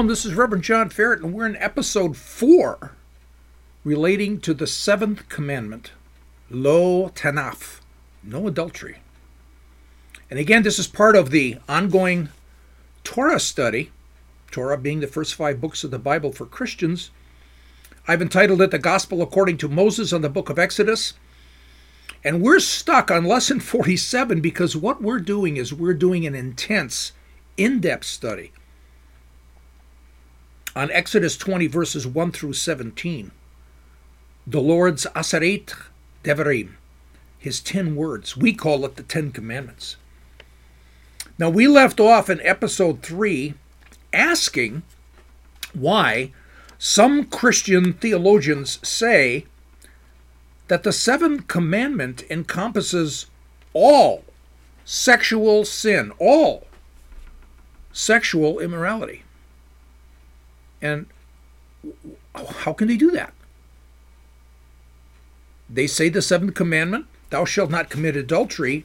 Shalom, 0.00 0.08
this 0.08 0.24
is 0.24 0.32
Reverend 0.32 0.64
John 0.64 0.88
Ferret, 0.88 1.20
and 1.20 1.34
we're 1.34 1.44
in 1.44 1.56
episode 1.56 2.16
four 2.16 2.92
relating 3.84 4.40
to 4.40 4.54
the 4.54 4.66
seventh 4.66 5.28
commandment 5.28 5.90
Lo 6.48 7.10
Tanaf, 7.10 7.80
no 8.22 8.48
adultery. 8.48 9.00
And 10.30 10.38
again, 10.38 10.62
this 10.62 10.78
is 10.78 10.86
part 10.86 11.16
of 11.16 11.28
the 11.28 11.58
ongoing 11.68 12.30
Torah 13.04 13.38
study, 13.38 13.92
Torah 14.50 14.78
being 14.78 15.00
the 15.00 15.06
first 15.06 15.34
five 15.34 15.60
books 15.60 15.84
of 15.84 15.90
the 15.90 15.98
Bible 15.98 16.32
for 16.32 16.46
Christians. 16.46 17.10
I've 18.08 18.22
entitled 18.22 18.62
it 18.62 18.70
The 18.70 18.78
Gospel 18.78 19.20
According 19.20 19.58
to 19.58 19.68
Moses 19.68 20.14
on 20.14 20.22
the 20.22 20.30
book 20.30 20.48
of 20.48 20.58
Exodus. 20.58 21.12
And 22.24 22.40
we're 22.40 22.60
stuck 22.60 23.10
on 23.10 23.26
lesson 23.26 23.60
47 23.60 24.40
because 24.40 24.74
what 24.74 25.02
we're 25.02 25.20
doing 25.20 25.58
is 25.58 25.74
we're 25.74 25.92
doing 25.92 26.24
an 26.24 26.34
intense, 26.34 27.12
in 27.58 27.80
depth 27.80 28.06
study 28.06 28.52
on 30.74 30.90
Exodus 30.90 31.36
20, 31.36 31.66
verses 31.66 32.06
1 32.06 32.32
through 32.32 32.52
17. 32.52 33.30
The 34.46 34.60
Lord's 34.60 35.06
Aseret 35.14 35.74
Devarim, 36.24 36.74
his 37.38 37.60
10 37.60 37.96
words. 37.96 38.36
We 38.36 38.52
call 38.52 38.84
it 38.84 38.96
the 38.96 39.02
Ten 39.02 39.32
Commandments. 39.32 39.96
Now, 41.38 41.50
we 41.50 41.66
left 41.66 42.00
off 42.00 42.28
in 42.28 42.40
episode 42.42 43.02
3 43.02 43.54
asking 44.12 44.82
why 45.72 46.32
some 46.78 47.24
Christian 47.24 47.92
theologians 47.94 48.78
say 48.86 49.46
that 50.68 50.82
the 50.82 50.92
seventh 50.92 51.48
commandment 51.48 52.22
encompasses 52.30 53.26
all 53.72 54.24
sexual 54.84 55.64
sin, 55.64 56.12
all 56.18 56.66
sexual 57.92 58.58
immorality. 58.60 59.22
And 60.82 61.06
how 62.34 62.72
can 62.72 62.88
they 62.88 62.96
do 62.96 63.10
that? 63.10 63.32
They 65.68 65.86
say 65.86 66.08
the 66.08 66.22
seventh 66.22 66.54
commandment, 66.54 67.06
thou 67.30 67.44
shalt 67.44 67.70
not 67.70 67.90
commit 67.90 68.16
adultery, 68.16 68.84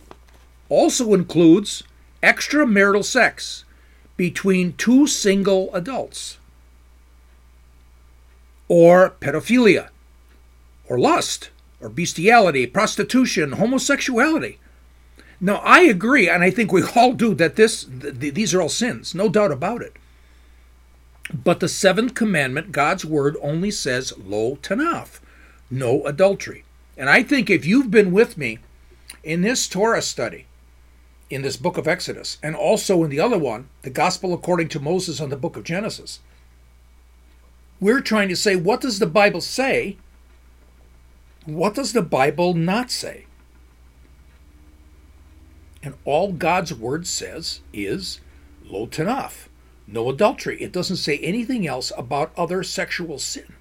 also 0.70 1.14
includes 1.14 1.84
extramarital 2.22 3.04
sex 3.04 3.66
between 4.18 4.74
two 4.74 5.08
single 5.08 5.74
adults, 5.74 6.38
or 8.68 9.12
pedophilia, 9.20 9.90
or 10.88 10.98
lust, 10.98 11.50
or 11.82 11.90
bestiality, 11.90 12.66
prostitution, 12.66 13.54
homosexuality. 13.54 14.58
Now, 15.42 15.56
I 15.58 15.82
agree, 15.82 16.30
and 16.30 16.44
I 16.44 16.50
think 16.50 16.72
we 16.72 16.84
all 16.96 17.14
do, 17.14 17.34
that 17.36 17.58
this 17.58 17.84
th- 17.84 18.34
these 18.34 18.54
are 18.54 18.62
all 18.62 18.70
sins, 18.70 19.14
no 19.14 19.28
doubt 19.28 19.52
about 19.52 19.82
it. 19.82 19.94
But 21.34 21.60
the 21.60 21.68
seventh 21.68 22.14
commandment, 22.14 22.72
God's 22.72 23.04
word, 23.04 23.36
only 23.42 23.72
says 23.72 24.14
lo 24.18 24.58
tanaf, 24.62 25.20
no 25.70 26.04
adultery. 26.06 26.64
And 26.98 27.10
I 27.10 27.24
think 27.24 27.50
if 27.50 27.66
you've 27.66 27.92
been 27.92 28.12
with 28.12 28.38
me 28.38 28.60
in 29.24 29.42
this 29.42 29.68
Torah 29.68 30.02
study, 30.02 30.46
in 31.30 31.42
this 31.42 31.58
book 31.58 31.78
of 31.78 31.88
Exodus, 31.88 32.38
and 32.44 32.56
also 32.56 33.04
in 33.04 33.10
the 33.10 33.20
other 33.20 33.40
one, 33.40 33.68
the 33.82 33.90
Gospel 33.90 34.34
according 34.34 34.70
to 34.70 34.80
Moses 34.80 35.20
on 35.20 35.30
the 35.30 35.38
book 35.38 35.58
of 35.58 35.64
Genesis, 35.64 36.20
we're 37.80 38.02
trying 38.02 38.30
to 38.30 38.36
say, 38.36 38.56
what 38.56 38.82
does 38.82 39.00
the 39.00 39.08
Bible 39.08 39.42
say? 39.42 39.98
What 41.46 41.76
does 41.76 41.94
the 41.94 42.02
Bible 42.02 42.54
not 42.54 42.90
say? 42.92 43.26
And 45.84 45.96
all 46.06 46.32
God's 46.32 46.74
word 46.74 47.06
says 47.06 47.62
is 47.74 48.22
lo 48.64 48.88
tanaf, 48.88 49.48
no 49.88 50.10
adultery. 50.10 50.62
It 50.62 50.72
doesn't 50.72 50.98
say 50.98 51.18
anything 51.20 51.68
else 51.68 51.92
about 51.98 52.32
other 52.38 52.64
sexual 52.64 53.20
sin. 53.20 53.54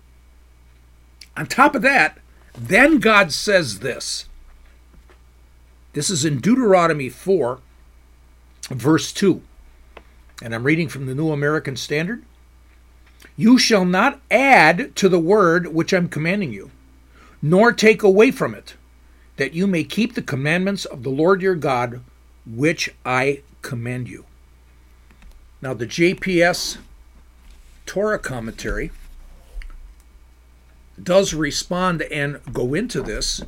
On 1.36 1.46
top 1.46 1.74
of 1.74 1.82
that, 1.82 2.18
then 2.56 2.98
God 2.98 3.32
says 3.32 3.80
this. 3.80 4.26
This 5.92 6.10
is 6.10 6.24
in 6.24 6.40
Deuteronomy 6.40 7.08
4, 7.08 7.60
verse 8.70 9.12
2. 9.12 9.42
And 10.42 10.54
I'm 10.54 10.64
reading 10.64 10.88
from 10.88 11.06
the 11.06 11.14
New 11.14 11.30
American 11.30 11.76
Standard. 11.76 12.24
You 13.36 13.58
shall 13.58 13.84
not 13.84 14.20
add 14.30 14.94
to 14.96 15.08
the 15.08 15.18
word 15.18 15.68
which 15.68 15.92
I'm 15.92 16.08
commanding 16.08 16.52
you, 16.52 16.70
nor 17.42 17.72
take 17.72 18.02
away 18.02 18.30
from 18.30 18.54
it, 18.54 18.74
that 19.36 19.54
you 19.54 19.66
may 19.66 19.84
keep 19.84 20.14
the 20.14 20.22
commandments 20.22 20.84
of 20.84 21.02
the 21.02 21.10
Lord 21.10 21.42
your 21.42 21.56
God, 21.56 22.02
which 22.46 22.94
I 23.04 23.42
command 23.62 24.08
you. 24.08 24.24
Now, 25.64 25.72
the 25.72 25.86
JPS 25.86 26.76
Torah 27.86 28.19
commentary 28.19 28.91
does 31.02 31.32
respond 31.32 32.02
and 32.02 32.38
go 32.52 32.75
into 32.75 33.00
this. 33.00 33.41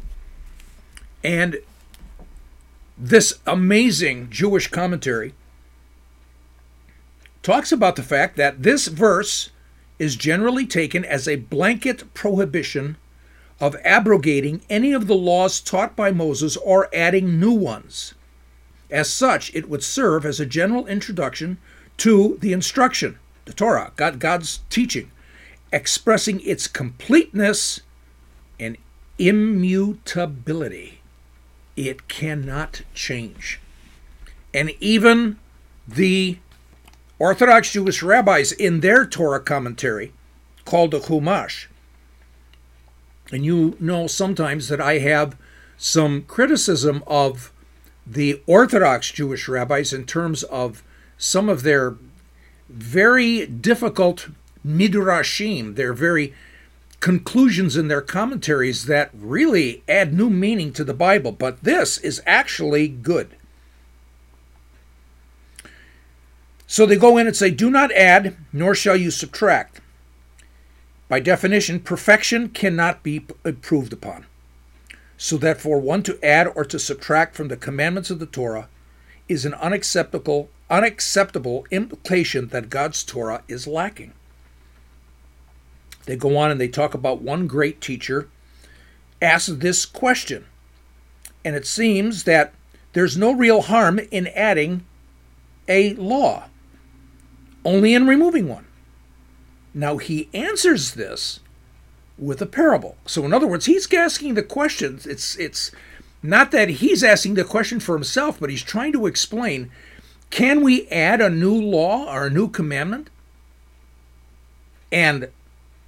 And 1.22 1.58
this 2.96 3.38
amazing 3.46 4.30
Jewish 4.30 4.68
commentary 4.68 5.34
talks 7.42 7.70
about 7.70 7.96
the 7.96 8.02
fact 8.02 8.38
that 8.38 8.62
this 8.62 8.86
verse 8.86 9.50
is 9.98 10.16
generally 10.16 10.64
taken 10.64 11.04
as 11.04 11.28
a 11.28 11.36
blanket 11.36 12.14
prohibition 12.14 12.96
of 13.60 13.76
abrogating 13.84 14.62
any 14.70 14.94
of 14.94 15.06
the 15.06 15.14
laws 15.14 15.60
taught 15.60 15.94
by 15.94 16.12
Moses 16.12 16.56
or 16.56 16.88
adding 16.94 17.38
new 17.38 17.52
ones. 17.52 18.14
As 18.90 19.12
such, 19.12 19.54
it 19.54 19.68
would 19.68 19.82
serve 19.84 20.24
as 20.24 20.40
a 20.40 20.46
general 20.46 20.86
introduction 20.86 21.58
to 21.98 22.38
the 22.40 22.52
instruction, 22.52 23.18
the 23.44 23.52
Torah, 23.52 23.92
God, 23.96 24.18
God's 24.18 24.60
teaching, 24.70 25.10
expressing 25.72 26.40
its 26.40 26.66
completeness 26.66 27.80
and 28.58 28.76
immutability. 29.18 31.00
It 31.76 32.08
cannot 32.08 32.82
change. 32.94 33.60
And 34.52 34.72
even 34.80 35.38
the 35.86 36.38
Orthodox 37.18 37.72
Jewish 37.72 38.02
rabbis 38.02 38.52
in 38.52 38.80
their 38.80 39.06
Torah 39.06 39.40
commentary, 39.40 40.12
called 40.64 40.90
the 40.90 41.00
Chumash, 41.00 41.66
and 43.32 43.44
you 43.44 43.76
know 43.80 44.06
sometimes 44.06 44.68
that 44.68 44.80
I 44.80 44.98
have 44.98 45.36
some 45.76 46.22
criticism 46.22 47.02
of 47.06 47.52
the 48.06 48.42
Orthodox 48.46 49.10
Jewish 49.10 49.48
rabbis 49.48 49.92
in 49.92 50.04
terms 50.04 50.42
of 50.44 50.82
some 51.18 51.48
of 51.48 51.62
their 51.62 51.96
very 52.68 53.46
difficult 53.46 54.28
midrashim, 54.66 55.76
their 55.76 55.92
very 55.92 56.34
conclusions 57.00 57.76
in 57.76 57.88
their 57.88 58.00
commentaries 58.00 58.86
that 58.86 59.10
really 59.14 59.82
add 59.88 60.12
new 60.12 60.30
meaning 60.30 60.72
to 60.72 60.84
the 60.84 60.94
Bible. 60.94 61.32
But 61.32 61.62
this 61.62 61.98
is 61.98 62.22
actually 62.26 62.88
good. 62.88 63.36
So 66.66 66.84
they 66.84 66.96
go 66.96 67.16
in 67.16 67.26
and 67.26 67.36
say, 67.36 67.50
Do 67.50 67.70
not 67.70 67.92
add, 67.92 68.36
nor 68.52 68.74
shall 68.74 68.96
you 68.96 69.10
subtract. 69.10 69.80
By 71.08 71.20
definition, 71.20 71.78
perfection 71.78 72.48
cannot 72.48 73.04
be 73.04 73.24
improved 73.44 73.92
upon. 73.92 74.26
So 75.16 75.36
that 75.38 75.60
for 75.60 75.78
one 75.78 76.02
to 76.02 76.18
add 76.24 76.48
or 76.54 76.64
to 76.64 76.78
subtract 76.78 77.36
from 77.36 77.48
the 77.48 77.56
commandments 77.56 78.10
of 78.10 78.18
the 78.18 78.26
Torah 78.26 78.68
is 79.28 79.44
an 79.44 79.54
unacceptable 79.54 80.50
unacceptable 80.70 81.66
implication 81.70 82.48
that 82.48 82.70
God's 82.70 83.04
Torah 83.04 83.42
is 83.48 83.66
lacking. 83.66 84.12
They 86.06 86.16
go 86.16 86.36
on 86.36 86.50
and 86.50 86.60
they 86.60 86.68
talk 86.68 86.94
about 86.94 87.22
one 87.22 87.46
great 87.46 87.80
teacher 87.80 88.28
asked 89.20 89.60
this 89.60 89.86
question. 89.86 90.46
And 91.44 91.54
it 91.56 91.66
seems 91.66 92.24
that 92.24 92.52
there's 92.92 93.16
no 93.16 93.32
real 93.32 93.62
harm 93.62 94.00
in 94.10 94.26
adding 94.28 94.84
a 95.68 95.94
law, 95.94 96.44
only 97.64 97.94
in 97.94 98.06
removing 98.06 98.48
one. 98.48 98.66
Now 99.74 99.98
he 99.98 100.28
answers 100.32 100.94
this 100.94 101.40
with 102.18 102.40
a 102.40 102.46
parable. 102.46 102.96
So 103.04 103.24
in 103.24 103.34
other 103.34 103.46
words, 103.46 103.66
he's 103.66 103.92
asking 103.92 104.34
the 104.34 104.42
questions. 104.42 105.06
It's 105.06 105.36
it's 105.36 105.70
not 106.22 106.50
that 106.52 106.68
he's 106.68 107.04
asking 107.04 107.34
the 107.34 107.44
question 107.44 107.78
for 107.78 107.94
himself, 107.94 108.40
but 108.40 108.50
he's 108.50 108.62
trying 108.62 108.92
to 108.92 109.06
explain 109.06 109.70
can 110.30 110.62
we 110.62 110.88
add 110.88 111.20
a 111.20 111.30
new 111.30 111.54
law 111.54 112.12
or 112.12 112.26
a 112.26 112.30
new 112.30 112.48
commandment? 112.48 113.10
And 114.92 115.28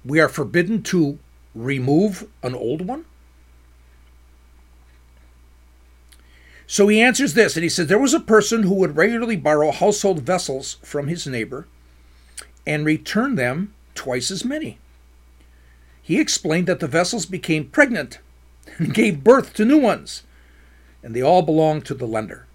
we 0.03 0.19
are 0.19 0.29
forbidden 0.29 0.83
to 0.83 1.19
remove 1.53 2.27
an 2.43 2.55
old 2.55 2.85
one? 2.87 3.05
So 6.67 6.87
he 6.87 7.01
answers 7.01 7.33
this, 7.33 7.55
and 7.55 7.63
he 7.63 7.69
says 7.69 7.87
there 7.87 7.97
was 7.97 8.13
a 8.13 8.19
person 8.19 8.63
who 8.63 8.75
would 8.75 8.95
regularly 8.95 9.35
borrow 9.35 9.71
household 9.71 10.21
vessels 10.21 10.77
from 10.83 11.07
his 11.07 11.25
neighbor 11.25 11.67
and 12.67 12.85
return 12.85 13.35
them 13.35 13.73
twice 13.95 14.29
as 14.29 14.45
many. 14.45 14.77
He 16.01 16.19
explained 16.19 16.67
that 16.67 16.79
the 16.79 16.87
vessels 16.87 17.25
became 17.25 17.69
pregnant 17.69 18.19
and 18.77 18.93
gave 18.93 19.23
birth 19.23 19.53
to 19.55 19.65
new 19.65 19.79
ones, 19.79 20.23
and 21.01 21.15
they 21.15 21.23
all 21.23 21.41
belonged 21.41 21.85
to 21.85 21.95
the 21.95 22.05
lender. 22.05 22.45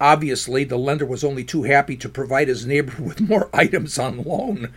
Obviously, 0.00 0.64
the 0.64 0.78
lender 0.78 1.04
was 1.04 1.24
only 1.24 1.42
too 1.44 1.64
happy 1.64 1.96
to 1.96 2.08
provide 2.08 2.48
his 2.48 2.66
neighbor 2.66 2.94
with 3.02 3.20
more 3.20 3.50
items 3.52 3.98
on 3.98 4.22
loan. 4.22 4.72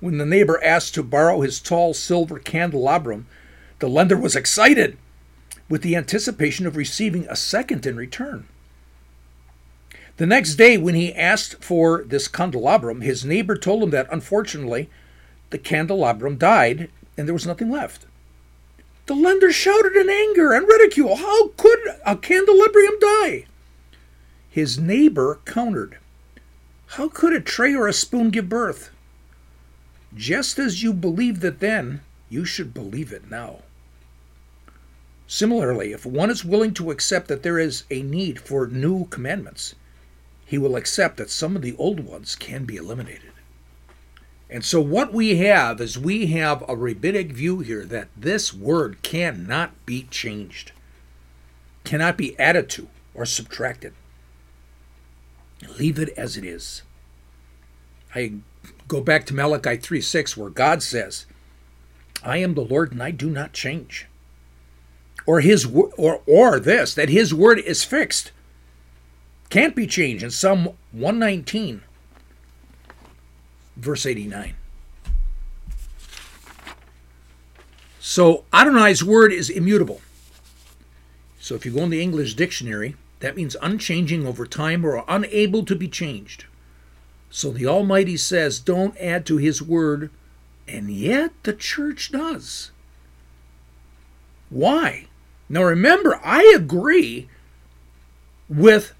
When 0.00 0.18
the 0.18 0.26
neighbor 0.26 0.62
asked 0.62 0.94
to 0.94 1.02
borrow 1.02 1.40
his 1.40 1.60
tall 1.60 1.94
silver 1.94 2.38
candelabrum, 2.38 3.26
the 3.78 3.88
lender 3.88 4.16
was 4.16 4.36
excited 4.36 4.96
with 5.68 5.82
the 5.82 5.96
anticipation 5.96 6.66
of 6.66 6.76
receiving 6.76 7.26
a 7.28 7.36
second 7.36 7.86
in 7.86 7.96
return. 7.96 8.46
The 10.16 10.26
next 10.26 10.54
day, 10.54 10.78
when 10.78 10.94
he 10.94 11.14
asked 11.14 11.62
for 11.62 12.04
this 12.06 12.28
candelabrum, 12.28 13.02
his 13.02 13.24
neighbor 13.24 13.56
told 13.56 13.82
him 13.82 13.90
that 13.90 14.08
unfortunately 14.10 14.88
the 15.50 15.58
candelabrum 15.58 16.38
died 16.38 16.88
and 17.18 17.28
there 17.28 17.34
was 17.34 17.46
nothing 17.46 17.70
left. 17.70 18.06
The 19.06 19.14
lender 19.14 19.52
shouted 19.52 19.94
in 19.94 20.08
anger 20.08 20.52
and 20.52 20.66
ridicule, 20.66 21.16
How 21.16 21.48
could 21.56 21.78
a 22.04 22.16
candelabrum 22.16 22.98
die? 23.00 23.46
His 24.56 24.78
neighbor 24.78 25.40
countered, 25.44 25.98
How 26.86 27.10
could 27.10 27.34
a 27.34 27.42
tray 27.42 27.74
or 27.74 27.86
a 27.86 27.92
spoon 27.92 28.30
give 28.30 28.48
birth? 28.48 28.88
Just 30.14 30.58
as 30.58 30.82
you 30.82 30.94
believed 30.94 31.44
it 31.44 31.60
then, 31.60 32.00
you 32.30 32.46
should 32.46 32.72
believe 32.72 33.12
it 33.12 33.30
now. 33.30 33.64
Similarly, 35.26 35.92
if 35.92 36.06
one 36.06 36.30
is 36.30 36.42
willing 36.42 36.72
to 36.72 36.90
accept 36.90 37.28
that 37.28 37.42
there 37.42 37.58
is 37.58 37.84
a 37.90 38.00
need 38.00 38.40
for 38.40 38.66
new 38.66 39.04
commandments, 39.08 39.74
he 40.46 40.56
will 40.56 40.74
accept 40.74 41.18
that 41.18 41.28
some 41.28 41.54
of 41.54 41.60
the 41.60 41.76
old 41.76 42.00
ones 42.00 42.34
can 42.34 42.64
be 42.64 42.76
eliminated. 42.76 43.32
And 44.48 44.64
so, 44.64 44.80
what 44.80 45.12
we 45.12 45.36
have 45.36 45.82
is 45.82 45.98
we 45.98 46.28
have 46.28 46.64
a 46.66 46.74
rabbinic 46.74 47.30
view 47.30 47.58
here 47.58 47.84
that 47.84 48.08
this 48.16 48.54
word 48.54 49.02
cannot 49.02 49.84
be 49.84 50.04
changed, 50.04 50.72
cannot 51.84 52.16
be 52.16 52.38
added 52.38 52.70
to 52.70 52.88
or 53.12 53.26
subtracted. 53.26 53.92
Leave 55.78 55.98
it 55.98 56.10
as 56.16 56.36
it 56.36 56.44
is. 56.44 56.82
I 58.14 58.34
go 58.88 59.00
back 59.00 59.26
to 59.26 59.34
Malachi 59.34 59.76
3 59.76 60.00
6, 60.00 60.36
where 60.36 60.50
God 60.50 60.82
says, 60.82 61.26
I 62.22 62.38
am 62.38 62.54
the 62.54 62.62
Lord 62.62 62.92
and 62.92 63.02
I 63.02 63.10
do 63.10 63.30
not 63.30 63.52
change. 63.52 64.06
Or 65.26 65.40
his 65.40 65.66
or 65.66 66.22
or 66.26 66.60
this, 66.60 66.94
that 66.94 67.08
his 67.08 67.34
word 67.34 67.58
is 67.58 67.84
fixed. 67.84 68.32
Can't 69.48 69.76
be 69.76 69.86
changed 69.86 70.22
in 70.22 70.30
Psalm 70.30 70.70
119, 70.92 71.82
verse 73.76 74.06
89. 74.06 74.54
So 78.00 78.44
Adonai's 78.52 79.04
word 79.04 79.32
is 79.32 79.50
immutable. 79.50 80.00
So 81.40 81.54
if 81.54 81.66
you 81.66 81.72
go 81.72 81.82
in 81.82 81.90
the 81.90 82.02
English 82.02 82.34
dictionary, 82.34 82.96
that 83.20 83.36
means 83.36 83.56
unchanging 83.62 84.26
over 84.26 84.46
time 84.46 84.84
or 84.84 85.04
unable 85.08 85.64
to 85.64 85.74
be 85.74 85.88
changed. 85.88 86.44
So 87.30 87.50
the 87.50 87.66
Almighty 87.66 88.16
says, 88.16 88.60
don't 88.60 88.96
add 88.98 89.26
to 89.26 89.36
his 89.36 89.62
word, 89.62 90.10
and 90.68 90.90
yet 90.90 91.32
the 91.42 91.52
church 91.52 92.12
does. 92.12 92.70
Why? 94.48 95.06
Now 95.48 95.62
remember, 95.62 96.20
I 96.24 96.52
agree 96.54 97.28
with 98.48 98.94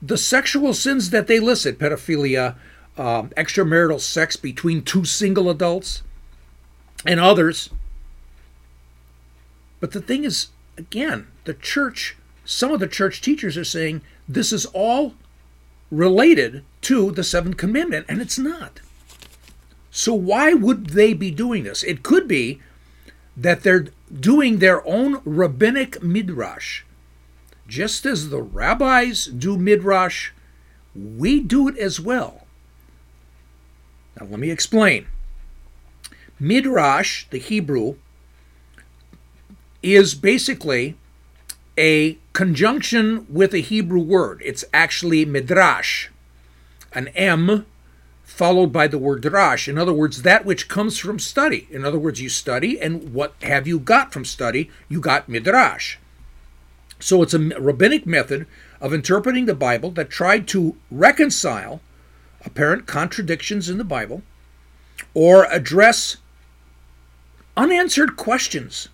the 0.00 0.16
sexual 0.16 0.74
sins 0.74 1.10
that 1.10 1.26
they 1.26 1.40
listed 1.40 1.78
pedophilia, 1.78 2.56
um, 2.96 3.30
extramarital 3.30 4.00
sex 4.00 4.36
between 4.36 4.82
two 4.82 5.04
single 5.04 5.50
adults, 5.50 6.02
and 7.04 7.20
others. 7.20 7.70
But 9.80 9.92
the 9.92 10.00
thing 10.00 10.24
is, 10.24 10.48
again, 10.76 11.28
the 11.44 11.54
church, 11.54 12.16
some 12.48 12.72
of 12.72 12.80
the 12.80 12.86
church 12.86 13.20
teachers 13.20 13.56
are 13.56 13.64
saying 13.64 14.00
this 14.28 14.52
is 14.52 14.66
all 14.66 15.14
related 15.90 16.64
to 16.82 17.10
the 17.10 17.24
seventh 17.24 17.56
commandment, 17.56 18.06
and 18.08 18.20
it's 18.20 18.38
not. 18.38 18.80
So, 19.90 20.14
why 20.14 20.54
would 20.54 20.90
they 20.90 21.12
be 21.12 21.30
doing 21.30 21.64
this? 21.64 21.82
It 21.82 22.02
could 22.02 22.26
be 22.28 22.60
that 23.36 23.62
they're 23.62 23.88
doing 24.12 24.58
their 24.58 24.86
own 24.86 25.20
rabbinic 25.24 26.02
midrash 26.02 26.84
just 27.68 28.06
as 28.06 28.30
the 28.30 28.40
rabbis 28.40 29.26
do 29.26 29.58
midrash, 29.58 30.32
we 30.94 31.38
do 31.38 31.68
it 31.68 31.76
as 31.76 32.00
well. 32.00 32.46
Now, 34.18 34.26
let 34.26 34.40
me 34.40 34.50
explain. 34.50 35.06
Midrash, 36.40 37.26
the 37.30 37.38
Hebrew, 37.38 37.96
is 39.82 40.14
basically 40.14 40.96
a 41.78 42.18
conjunction 42.32 43.24
with 43.30 43.54
a 43.54 43.58
Hebrew 43.58 44.00
word. 44.00 44.42
It's 44.44 44.64
actually 44.74 45.24
midrash, 45.24 46.08
an 46.92 47.08
M 47.08 47.64
followed 48.24 48.72
by 48.72 48.88
the 48.88 48.98
word 48.98 49.22
drash. 49.22 49.68
In 49.68 49.78
other 49.78 49.92
words, 49.92 50.22
that 50.22 50.44
which 50.44 50.68
comes 50.68 50.98
from 50.98 51.18
study. 51.18 51.68
In 51.70 51.84
other 51.84 51.98
words, 51.98 52.20
you 52.20 52.28
study, 52.28 52.80
and 52.80 53.14
what 53.14 53.34
have 53.42 53.66
you 53.66 53.78
got 53.78 54.12
from 54.12 54.24
study? 54.24 54.70
You 54.88 55.00
got 55.00 55.28
midrash. 55.28 55.98
So 57.00 57.22
it's 57.22 57.34
a 57.34 57.38
rabbinic 57.38 58.06
method 58.06 58.46
of 58.80 58.92
interpreting 58.92 59.46
the 59.46 59.54
Bible 59.54 59.92
that 59.92 60.10
tried 60.10 60.48
to 60.48 60.76
reconcile 60.90 61.80
apparent 62.44 62.86
contradictions 62.86 63.70
in 63.70 63.78
the 63.78 63.84
Bible 63.84 64.22
or 65.14 65.44
address 65.44 66.16
unanswered 67.56 68.16
questions 68.16 68.88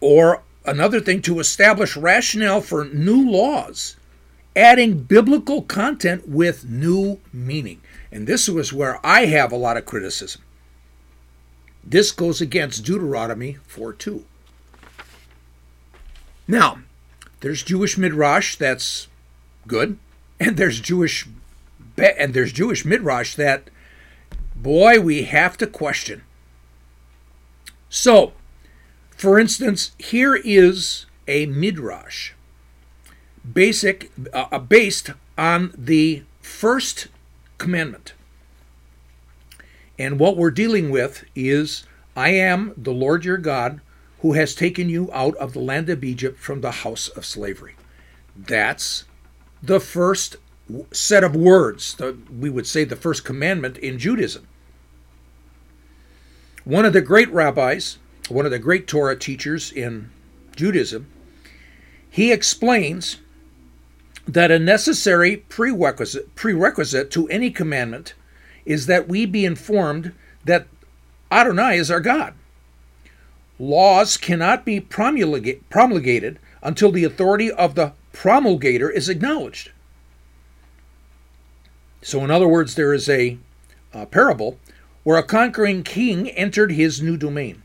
or 0.00 0.42
another 0.64 1.00
thing 1.00 1.22
to 1.22 1.40
establish 1.40 1.96
rationale 1.96 2.60
for 2.60 2.84
new 2.84 3.30
laws 3.30 3.96
adding 4.54 4.98
biblical 4.98 5.62
content 5.62 6.28
with 6.28 6.68
new 6.68 7.18
meaning. 7.32 7.80
And 8.10 8.26
this 8.26 8.48
was 8.48 8.72
where 8.72 9.04
i 9.04 9.24
have 9.24 9.50
a 9.50 9.56
lot 9.56 9.76
of 9.78 9.86
criticism. 9.86 10.42
This 11.82 12.12
goes 12.12 12.40
against 12.40 12.84
deuteronomy 12.84 13.58
4 13.66 13.94
2 13.94 14.24
now, 16.52 16.80
there's 17.40 17.62
Jewish 17.62 17.96
midrash 17.96 18.56
that's 18.56 19.08
good, 19.66 19.98
and 20.40 20.56
there's 20.56 20.80
Jewish 20.80 21.26
and 21.96 22.34
there's 22.34 22.52
Jewish 22.52 22.84
midrash 22.84 23.34
that 23.36 23.68
boy 24.56 25.00
we 25.00 25.24
have 25.24 25.56
to 25.58 25.66
question. 25.66 26.22
So, 27.88 28.32
for 29.22 29.38
instance, 29.38 29.92
here 30.00 30.34
is 30.34 31.06
a 31.28 31.46
midrash, 31.46 32.32
basic 33.52 34.10
uh, 34.34 34.58
based 34.58 35.10
on 35.38 35.72
the 35.78 36.24
first 36.40 37.06
commandment. 37.56 38.14
And 39.96 40.18
what 40.18 40.36
we're 40.36 40.50
dealing 40.50 40.90
with 40.90 41.24
is 41.36 41.84
I 42.16 42.30
am 42.30 42.74
the 42.76 42.90
Lord 42.90 43.24
your 43.24 43.36
God 43.36 43.80
who 44.22 44.32
has 44.32 44.56
taken 44.56 44.88
you 44.88 45.08
out 45.12 45.36
of 45.36 45.52
the 45.52 45.60
land 45.60 45.88
of 45.88 46.02
Egypt 46.02 46.40
from 46.40 46.60
the 46.60 46.72
house 46.82 47.06
of 47.06 47.24
slavery. 47.24 47.76
That's 48.36 49.04
the 49.62 49.78
first 49.78 50.34
set 50.90 51.22
of 51.22 51.36
words, 51.36 51.94
the, 51.94 52.18
we 52.36 52.50
would 52.50 52.66
say 52.66 52.82
the 52.82 52.96
first 52.96 53.24
commandment 53.24 53.78
in 53.78 54.00
Judaism. 54.00 54.48
One 56.64 56.84
of 56.84 56.92
the 56.92 57.00
great 57.00 57.30
rabbis, 57.32 57.98
one 58.32 58.44
of 58.44 58.50
the 58.50 58.58
great 58.58 58.86
Torah 58.86 59.16
teachers 59.16 59.70
in 59.70 60.10
Judaism, 60.56 61.06
he 62.08 62.32
explains 62.32 63.18
that 64.26 64.50
a 64.50 64.58
necessary 64.58 65.36
prerequisite, 65.36 66.34
prerequisite 66.34 67.10
to 67.10 67.28
any 67.28 67.50
commandment 67.50 68.14
is 68.64 68.86
that 68.86 69.08
we 69.08 69.26
be 69.26 69.44
informed 69.44 70.12
that 70.44 70.66
Adonai 71.30 71.76
is 71.76 71.90
our 71.90 72.00
God. 72.00 72.34
Laws 73.58 74.16
cannot 74.16 74.64
be 74.64 74.80
promulgated 74.80 76.38
until 76.62 76.92
the 76.92 77.04
authority 77.04 77.50
of 77.50 77.74
the 77.74 77.92
promulgator 78.12 78.90
is 78.90 79.08
acknowledged. 79.08 79.70
So, 82.02 82.24
in 82.24 82.30
other 82.30 82.48
words, 82.48 82.74
there 82.74 82.92
is 82.92 83.08
a, 83.08 83.38
a 83.92 84.06
parable 84.06 84.58
where 85.04 85.18
a 85.18 85.22
conquering 85.22 85.82
king 85.82 86.28
entered 86.30 86.72
his 86.72 87.00
new 87.00 87.16
domain, 87.16 87.62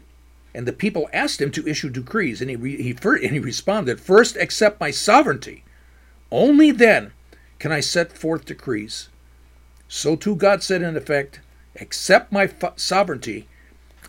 and 0.57 0.67
the 0.67 0.73
people 0.73 1.07
asked 1.13 1.39
him 1.39 1.51
to 1.51 1.67
issue 1.67 1.87
decrees, 1.87 2.41
and 2.41 2.49
he, 2.49 2.55
re, 2.55 2.81
he, 2.81 2.89
and 2.89 3.31
he 3.31 3.37
responded, 3.37 4.01
First, 4.01 4.35
accept 4.37 4.79
my 4.79 4.89
sovereignty. 4.89 5.63
Only 6.31 6.71
then 6.71 7.11
can 7.59 7.71
I 7.71 7.79
set 7.79 8.11
forth 8.11 8.45
decrees. 8.45 9.09
So 9.87 10.15
too 10.15 10.35
God 10.35 10.63
said, 10.63 10.81
in 10.81 10.97
effect, 10.97 11.41
Accept 11.79 12.31
my 12.31 12.49
sovereignty, 12.75 13.47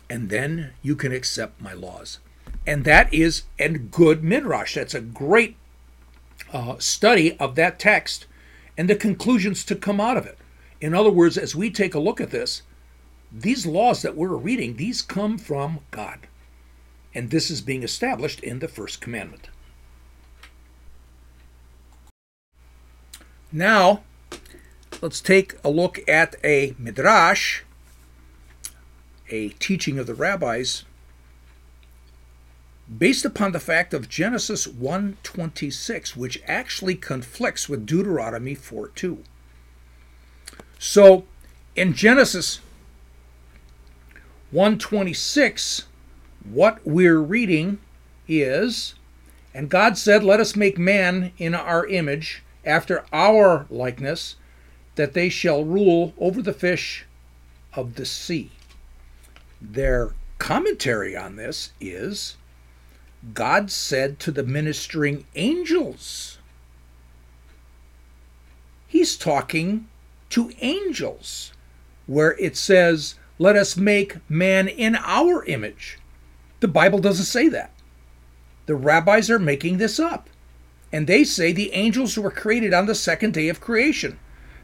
and 0.09 0.31
then 0.31 0.71
you 0.81 0.95
can 0.95 1.11
accept 1.11 1.61
my 1.61 1.73
laws. 1.73 2.17
And 2.65 2.83
that 2.83 3.13
is 3.13 3.43
a 3.59 3.69
good 3.69 4.23
midrash. 4.23 4.73
That's 4.73 4.95
a 4.95 5.01
great 5.01 5.55
uh, 6.51 6.79
study 6.79 7.37
of 7.37 7.53
that 7.57 7.77
text 7.77 8.25
and 8.75 8.89
the 8.89 8.95
conclusions 8.95 9.63
to 9.65 9.75
come 9.75 10.01
out 10.01 10.17
of 10.17 10.25
it. 10.25 10.39
In 10.81 10.95
other 10.95 11.11
words, 11.11 11.37
as 11.37 11.55
we 11.55 11.69
take 11.69 11.93
a 11.93 11.99
look 11.99 12.19
at 12.19 12.31
this, 12.31 12.63
these 13.31 13.67
laws 13.67 14.01
that 14.01 14.17
we're 14.17 14.29
reading, 14.29 14.77
these 14.77 15.03
come 15.03 15.37
from 15.37 15.81
God. 15.91 16.25
And 17.13 17.31
this 17.31 17.49
is 17.49 17.61
being 17.61 17.83
established 17.83 18.39
in 18.41 18.59
the 18.59 18.67
first 18.67 19.01
commandment. 19.01 19.49
Now, 23.51 24.03
let's 25.01 25.21
take 25.21 25.55
a 25.63 25.69
look 25.69 25.99
at 26.07 26.35
a 26.43 26.75
midrash, 26.77 27.63
a 29.29 29.49
teaching 29.49 29.97
of 29.97 30.05
the 30.05 30.13
rabbis, 30.13 30.85
based 32.95 33.25
upon 33.25 33.51
the 33.51 33.59
fact 33.59 33.93
of 33.93 34.07
Genesis 34.07 34.67
1:26, 34.67 36.15
which 36.15 36.41
actually 36.45 36.95
conflicts 36.95 37.67
with 37.67 37.87
Deuteronomy 37.87 38.55
4:2. 38.55 39.23
So, 40.77 41.25
in 41.75 41.93
Genesis 41.93 42.59
126, 44.51 45.85
what 46.43 46.79
we're 46.85 47.19
reading 47.19 47.79
is, 48.27 48.95
and 49.53 49.69
God 49.69 49.97
said, 49.97 50.23
Let 50.23 50.39
us 50.39 50.55
make 50.55 50.77
man 50.77 51.31
in 51.37 51.55
our 51.55 51.85
image, 51.85 52.43
after 52.65 53.05
our 53.11 53.65
likeness, 53.69 54.35
that 54.95 55.13
they 55.13 55.29
shall 55.29 55.63
rule 55.63 56.13
over 56.17 56.41
the 56.41 56.53
fish 56.53 57.05
of 57.73 57.95
the 57.95 58.05
sea. 58.05 58.51
Their 59.61 60.13
commentary 60.37 61.15
on 61.15 61.35
this 61.35 61.71
is 61.79 62.37
God 63.33 63.69
said 63.69 64.19
to 64.19 64.31
the 64.31 64.43
ministering 64.43 65.25
angels. 65.35 66.37
He's 68.87 69.17
talking 69.17 69.87
to 70.29 70.51
angels, 70.61 71.51
where 72.07 72.35
it 72.37 72.55
says, 72.55 73.15
Let 73.37 73.55
us 73.55 73.77
make 73.77 74.17
man 74.29 74.67
in 74.67 74.95
our 74.95 75.43
image. 75.45 75.98
The 76.59 76.67
Bible 76.67 76.99
doesn't 76.99 77.25
say 77.25 77.47
that. 77.49 77.71
The 78.65 78.75
rabbis 78.75 79.29
are 79.29 79.39
making 79.39 79.77
this 79.77 79.99
up. 79.99 80.29
And 80.91 81.07
they 81.07 81.23
say 81.23 81.51
the 81.51 81.73
angels 81.73 82.17
were 82.17 82.31
created 82.31 82.73
on 82.73 82.85
the 82.85 82.95
second 82.95 83.33
day 83.33 83.49
of 83.49 83.61
creation. 83.61 84.19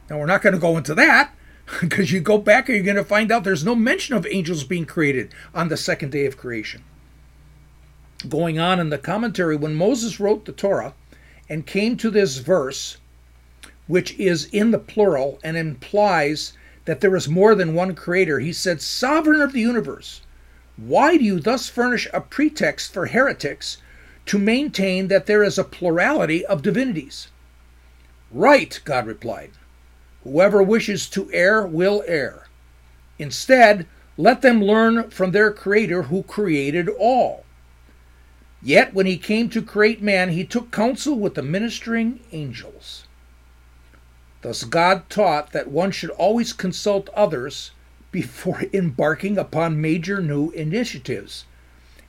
Now, 0.09 0.19
we're 0.19 0.25
not 0.25 0.41
going 0.41 0.53
to 0.53 0.59
go 0.59 0.77
into 0.77 0.95
that 0.95 1.33
because 1.81 2.11
you 2.11 2.19
go 2.19 2.37
back 2.37 2.67
and 2.67 2.75
you're 2.75 2.85
going 2.85 2.95
to 2.95 3.03
find 3.03 3.31
out 3.31 3.43
there's 3.43 3.65
no 3.65 3.75
mention 3.75 4.15
of 4.15 4.27
angels 4.27 4.63
being 4.63 4.85
created 4.85 5.33
on 5.53 5.69
the 5.69 5.77
second 5.77 6.11
day 6.11 6.25
of 6.25 6.37
creation. 6.37 6.83
Going 8.27 8.59
on 8.59 8.79
in 8.79 8.89
the 8.89 8.97
commentary, 8.97 9.55
when 9.55 9.75
Moses 9.75 10.19
wrote 10.19 10.45
the 10.45 10.51
Torah 10.51 10.93
and 11.47 11.65
came 11.65 11.95
to 11.97 12.09
this 12.09 12.37
verse, 12.37 12.97
which 13.87 14.17
is 14.17 14.45
in 14.45 14.71
the 14.71 14.79
plural 14.79 15.39
and 15.43 15.55
implies 15.57 16.53
that 16.85 17.01
there 17.01 17.15
is 17.15 17.29
more 17.29 17.55
than 17.55 17.73
one 17.73 17.93
creator, 17.93 18.39
he 18.39 18.53
said, 18.53 18.81
Sovereign 18.81 19.41
of 19.41 19.53
the 19.53 19.61
universe, 19.61 20.21
why 20.77 21.17
do 21.17 21.23
you 21.23 21.39
thus 21.39 21.69
furnish 21.69 22.07
a 22.13 22.19
pretext 22.19 22.93
for 22.93 23.05
heretics 23.05 23.77
to 24.25 24.37
maintain 24.37 25.07
that 25.07 25.25
there 25.25 25.43
is 25.43 25.57
a 25.57 25.63
plurality 25.63 26.45
of 26.45 26.61
divinities? 26.61 27.29
Right, 28.31 28.79
God 28.83 29.07
replied. 29.07 29.51
Whoever 30.23 30.61
wishes 30.61 31.07
to 31.09 31.31
err 31.31 31.65
will 31.65 32.03
err. 32.07 32.47
Instead, 33.17 33.87
let 34.17 34.41
them 34.41 34.61
learn 34.61 35.09
from 35.09 35.31
their 35.31 35.51
Creator 35.51 36.03
who 36.03 36.23
created 36.23 36.89
all. 36.89 37.45
Yet 38.61 38.93
when 38.93 39.05
he 39.05 39.17
came 39.17 39.49
to 39.49 39.61
create 39.61 40.01
man, 40.01 40.29
he 40.29 40.43
took 40.43 40.71
counsel 40.71 41.17
with 41.17 41.35
the 41.35 41.43
ministering 41.43 42.19
angels. 42.31 43.07
Thus, 44.41 44.63
God 44.63 45.09
taught 45.09 45.51
that 45.51 45.69
one 45.69 45.91
should 45.91 46.09
always 46.11 46.51
consult 46.51 47.09
others 47.09 47.71
before 48.15 48.63
embarking 48.73 49.37
upon 49.37 49.81
major 49.81 50.21
new 50.21 50.49
initiatives, 50.51 51.43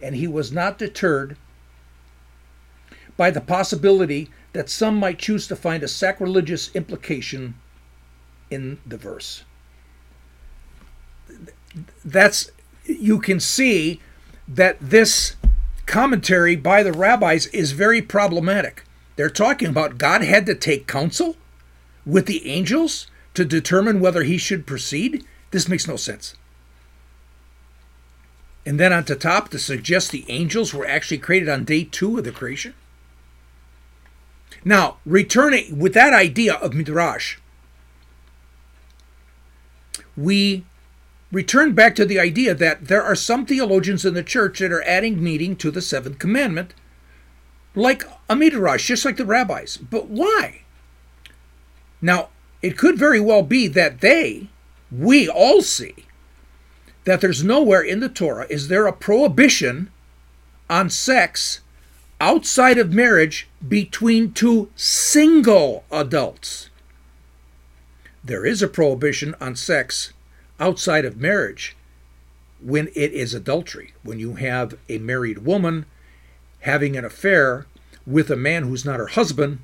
and 0.00 0.14
he 0.14 0.28
was 0.28 0.52
not 0.52 0.78
deterred 0.78 1.36
by 3.16 3.28
the 3.28 3.40
possibility 3.40 4.30
that 4.52 4.70
some 4.70 4.96
might 4.96 5.18
choose 5.18 5.48
to 5.48 5.56
find 5.56 5.82
a 5.82 5.88
sacrilegious 5.88 6.70
implication 6.76 7.54
in 8.52 8.78
the 8.86 8.96
verse. 8.96 9.42
That's 12.04 12.52
you 12.84 13.18
can 13.18 13.40
see 13.40 14.00
that 14.46 14.76
this 14.80 15.34
commentary 15.86 16.54
by 16.54 16.84
the 16.84 16.92
rabbis 16.92 17.46
is 17.46 17.72
very 17.72 18.00
problematic. 18.00 18.84
They're 19.16 19.28
talking 19.28 19.68
about 19.68 19.98
God 19.98 20.22
had 20.22 20.46
to 20.46 20.54
take 20.54 20.86
counsel 20.86 21.34
with 22.04 22.26
the 22.26 22.46
angels 22.46 23.08
to 23.34 23.44
determine 23.44 23.98
whether 23.98 24.22
he 24.22 24.38
should 24.38 24.68
proceed. 24.68 25.24
This 25.50 25.68
makes 25.68 25.86
no 25.86 25.96
sense. 25.96 26.34
And 28.64 28.80
then 28.80 28.92
on 28.92 29.04
the 29.04 29.14
top 29.14 29.48
to 29.50 29.58
suggest 29.58 30.10
the 30.10 30.24
angels 30.28 30.74
were 30.74 30.86
actually 30.86 31.18
created 31.18 31.48
on 31.48 31.64
day 31.64 31.84
two 31.84 32.18
of 32.18 32.24
the 32.24 32.32
creation. 32.32 32.74
Now, 34.64 34.96
returning 35.06 35.78
with 35.78 35.94
that 35.94 36.12
idea 36.12 36.54
of 36.54 36.74
Midrash, 36.74 37.36
we 40.16 40.64
return 41.30 41.72
back 41.72 41.94
to 41.94 42.04
the 42.04 42.18
idea 42.18 42.54
that 42.54 42.88
there 42.88 43.02
are 43.02 43.14
some 43.14 43.46
theologians 43.46 44.04
in 44.04 44.14
the 44.14 44.24
church 44.24 44.58
that 44.58 44.72
are 44.72 44.82
adding 44.82 45.22
meaning 45.22 45.54
to 45.56 45.70
the 45.70 45.82
seventh 45.82 46.18
commandment, 46.18 46.74
like 47.76 48.02
a 48.28 48.34
Midrash, 48.34 48.88
just 48.88 49.04
like 49.04 49.16
the 49.16 49.24
rabbis. 49.24 49.76
But 49.76 50.08
why? 50.08 50.62
Now, 52.00 52.30
it 52.62 52.76
could 52.76 52.98
very 52.98 53.20
well 53.20 53.42
be 53.42 53.68
that 53.68 54.00
they 54.00 54.48
we 54.90 55.28
all 55.28 55.62
see 55.62 55.94
that 57.04 57.20
there's 57.20 57.44
nowhere 57.44 57.82
in 57.82 58.00
the 58.00 58.08
Torah 58.08 58.46
is 58.50 58.68
there 58.68 58.86
a 58.86 58.92
prohibition 58.92 59.90
on 60.68 60.90
sex 60.90 61.60
outside 62.20 62.78
of 62.78 62.92
marriage 62.92 63.48
between 63.66 64.32
two 64.32 64.70
single 64.74 65.84
adults. 65.90 66.70
There 68.24 68.44
is 68.44 68.62
a 68.62 68.68
prohibition 68.68 69.34
on 69.40 69.54
sex 69.54 70.12
outside 70.58 71.04
of 71.04 71.16
marriage 71.16 71.76
when 72.60 72.88
it 72.88 73.12
is 73.12 73.34
adultery, 73.34 73.92
when 74.02 74.18
you 74.18 74.34
have 74.34 74.76
a 74.88 74.98
married 74.98 75.38
woman 75.38 75.86
having 76.60 76.96
an 76.96 77.04
affair 77.04 77.66
with 78.06 78.30
a 78.30 78.36
man 78.36 78.64
who's 78.64 78.84
not 78.84 78.98
her 78.98 79.08
husband, 79.08 79.60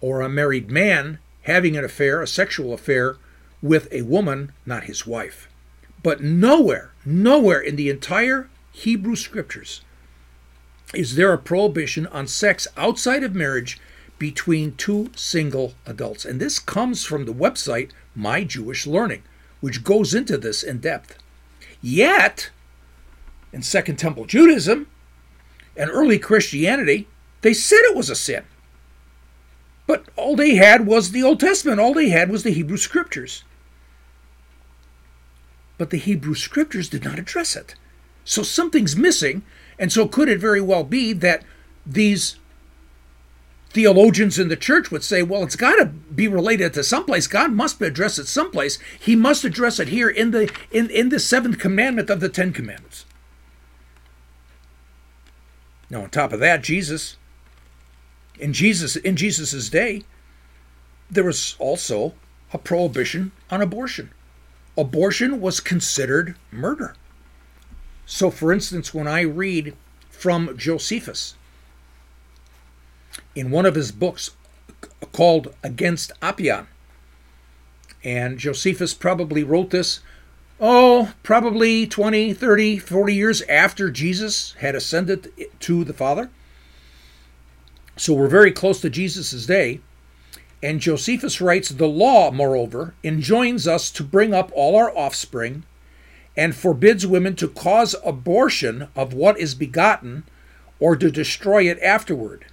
or 0.00 0.20
a 0.20 0.28
married 0.28 0.70
man 0.70 1.18
having 1.42 1.76
an 1.76 1.84
affair, 1.84 2.22
a 2.22 2.26
sexual 2.26 2.72
affair, 2.72 3.16
with 3.62 3.88
a 3.92 4.02
woman, 4.02 4.52
not 4.64 4.84
his 4.84 5.06
wife. 5.06 5.48
But 6.02 6.22
nowhere, 6.22 6.92
nowhere 7.04 7.60
in 7.60 7.76
the 7.76 7.90
entire 7.90 8.48
Hebrew 8.72 9.16
scriptures 9.16 9.82
is 10.94 11.14
there 11.14 11.32
a 11.32 11.38
prohibition 11.38 12.06
on 12.08 12.26
sex 12.26 12.66
outside 12.76 13.22
of 13.22 13.34
marriage 13.34 13.80
between 14.18 14.74
two 14.74 15.10
single 15.14 15.74
adults. 15.86 16.24
And 16.24 16.40
this 16.40 16.58
comes 16.58 17.04
from 17.04 17.24
the 17.24 17.32
website 17.32 17.90
My 18.14 18.44
Jewish 18.44 18.86
Learning, 18.86 19.22
which 19.60 19.84
goes 19.84 20.14
into 20.14 20.36
this 20.36 20.62
in 20.62 20.78
depth. 20.78 21.18
Yet, 21.80 22.50
in 23.52 23.62
Second 23.62 23.96
Temple 23.96 24.26
Judaism 24.26 24.88
and 25.76 25.90
early 25.90 26.18
Christianity, 26.18 27.08
they 27.40 27.54
said 27.54 27.80
it 27.84 27.96
was 27.96 28.10
a 28.10 28.16
sin. 28.16 28.44
But 29.86 30.06
all 30.16 30.36
they 30.36 30.56
had 30.56 30.86
was 30.86 31.10
the 31.10 31.22
Old 31.22 31.40
Testament, 31.40 31.80
all 31.80 31.94
they 31.94 32.10
had 32.10 32.30
was 32.30 32.42
the 32.42 32.52
Hebrew 32.52 32.76
Scriptures 32.76 33.44
but 35.80 35.88
the 35.88 35.96
Hebrew 35.96 36.34
scriptures 36.34 36.90
did 36.90 37.04
not 37.04 37.18
address 37.18 37.56
it. 37.56 37.74
So 38.22 38.42
something's 38.42 38.96
missing, 38.96 39.40
and 39.78 39.90
so 39.90 40.06
could 40.06 40.28
it 40.28 40.38
very 40.38 40.60
well 40.60 40.84
be 40.84 41.14
that 41.14 41.42
these 41.86 42.36
theologians 43.70 44.38
in 44.38 44.48
the 44.48 44.56
church 44.56 44.90
would 44.90 45.02
say, 45.02 45.22
well, 45.22 45.42
it's 45.42 45.56
got 45.56 45.76
to 45.76 45.86
be 45.86 46.28
related 46.28 46.74
to 46.74 46.84
someplace. 46.84 47.26
God 47.26 47.52
must 47.52 47.80
address 47.80 48.18
it 48.18 48.26
someplace. 48.26 48.78
He 49.00 49.16
must 49.16 49.42
address 49.42 49.80
it 49.80 49.88
here 49.88 50.10
in 50.10 50.32
the 50.32 50.52
in, 50.70 50.90
in 50.90 51.08
the 51.08 51.18
seventh 51.18 51.58
commandment 51.58 52.10
of 52.10 52.20
the 52.20 52.28
Ten 52.28 52.52
Commandments. 52.52 53.06
Now, 55.88 56.02
on 56.02 56.10
top 56.10 56.34
of 56.34 56.40
that, 56.40 56.62
Jesus, 56.62 57.16
in 58.38 58.52
Jesus 58.52 58.96
in 58.96 59.16
Jesus's 59.16 59.70
day, 59.70 60.02
there 61.10 61.24
was 61.24 61.56
also 61.58 62.12
a 62.52 62.58
prohibition 62.58 63.32
on 63.50 63.62
abortion 63.62 64.10
abortion 64.76 65.40
was 65.40 65.60
considered 65.60 66.36
murder. 66.50 66.94
So, 68.06 68.30
for 68.30 68.52
instance, 68.52 68.92
when 68.92 69.06
I 69.06 69.22
read 69.22 69.76
from 70.10 70.56
Josephus 70.56 71.34
in 73.34 73.50
one 73.50 73.66
of 73.66 73.74
his 73.74 73.92
books 73.92 74.32
called 75.12 75.54
Against 75.62 76.12
Apion, 76.20 76.66
and 78.02 78.38
Josephus 78.38 78.94
probably 78.94 79.44
wrote 79.44 79.70
this, 79.70 80.00
oh, 80.60 81.12
probably 81.22 81.86
20, 81.86 82.34
30, 82.34 82.78
40 82.78 83.14
years 83.14 83.42
after 83.42 83.90
Jesus 83.90 84.54
had 84.58 84.74
ascended 84.74 85.32
to 85.60 85.84
the 85.84 85.92
Father. 85.92 86.30
So 87.96 88.14
we're 88.14 88.28
very 88.28 88.52
close 88.52 88.80
to 88.80 88.90
Jesus' 88.90 89.46
day. 89.46 89.80
And 90.62 90.80
Josephus 90.80 91.40
writes 91.40 91.70
The 91.70 91.88
law, 91.88 92.30
moreover, 92.30 92.94
enjoins 93.02 93.66
us 93.66 93.90
to 93.92 94.04
bring 94.04 94.34
up 94.34 94.50
all 94.54 94.76
our 94.76 94.96
offspring 94.96 95.64
and 96.36 96.54
forbids 96.54 97.06
women 97.06 97.34
to 97.36 97.48
cause 97.48 97.94
abortion 98.04 98.88
of 98.94 99.12
what 99.12 99.38
is 99.38 99.54
begotten 99.54 100.24
or 100.78 100.96
to 100.96 101.10
destroy 101.10 101.68
it 101.68 101.80
afterward. 101.82 102.46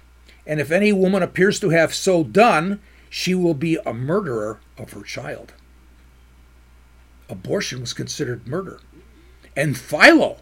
And 0.46 0.60
if 0.60 0.70
any 0.70 0.92
woman 0.92 1.22
appears 1.22 1.60
to 1.60 1.70
have 1.70 1.94
so 1.94 2.24
done, 2.24 2.80
she 3.10 3.34
will 3.34 3.54
be 3.54 3.78
a 3.84 3.92
murderer 3.92 4.60
of 4.76 4.92
her 4.92 5.02
child. 5.02 5.52
Abortion 7.28 7.80
was 7.80 7.92
considered 7.92 8.46
murder. 8.46 8.80
And 9.54 9.76
Philo, 9.76 10.38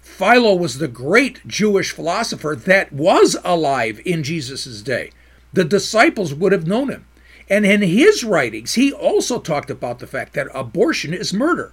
Philo 0.00 0.54
was 0.54 0.78
the 0.78 0.88
great 0.88 1.46
Jewish 1.46 1.92
philosopher 1.92 2.56
that 2.56 2.92
was 2.92 3.36
alive 3.44 4.00
in 4.04 4.22
Jesus' 4.22 4.82
day. 4.82 5.10
The 5.52 5.64
disciples 5.64 6.34
would 6.34 6.52
have 6.52 6.66
known 6.66 6.88
him. 6.88 7.06
And 7.48 7.66
in 7.66 7.82
his 7.82 8.22
writings, 8.22 8.74
he 8.74 8.92
also 8.92 9.40
talked 9.40 9.70
about 9.70 9.98
the 9.98 10.06
fact 10.06 10.34
that 10.34 10.46
abortion 10.54 11.12
is 11.12 11.34
murder. 11.34 11.72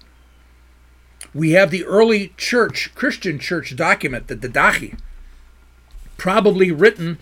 We 1.34 1.52
have 1.52 1.70
the 1.70 1.86
early 1.86 2.34
church, 2.38 2.94
Christian 2.96 3.38
church 3.38 3.76
document, 3.76 4.28
the 4.28 4.36
Didache, 4.36 4.98
probably 6.18 6.72
written, 6.72 7.20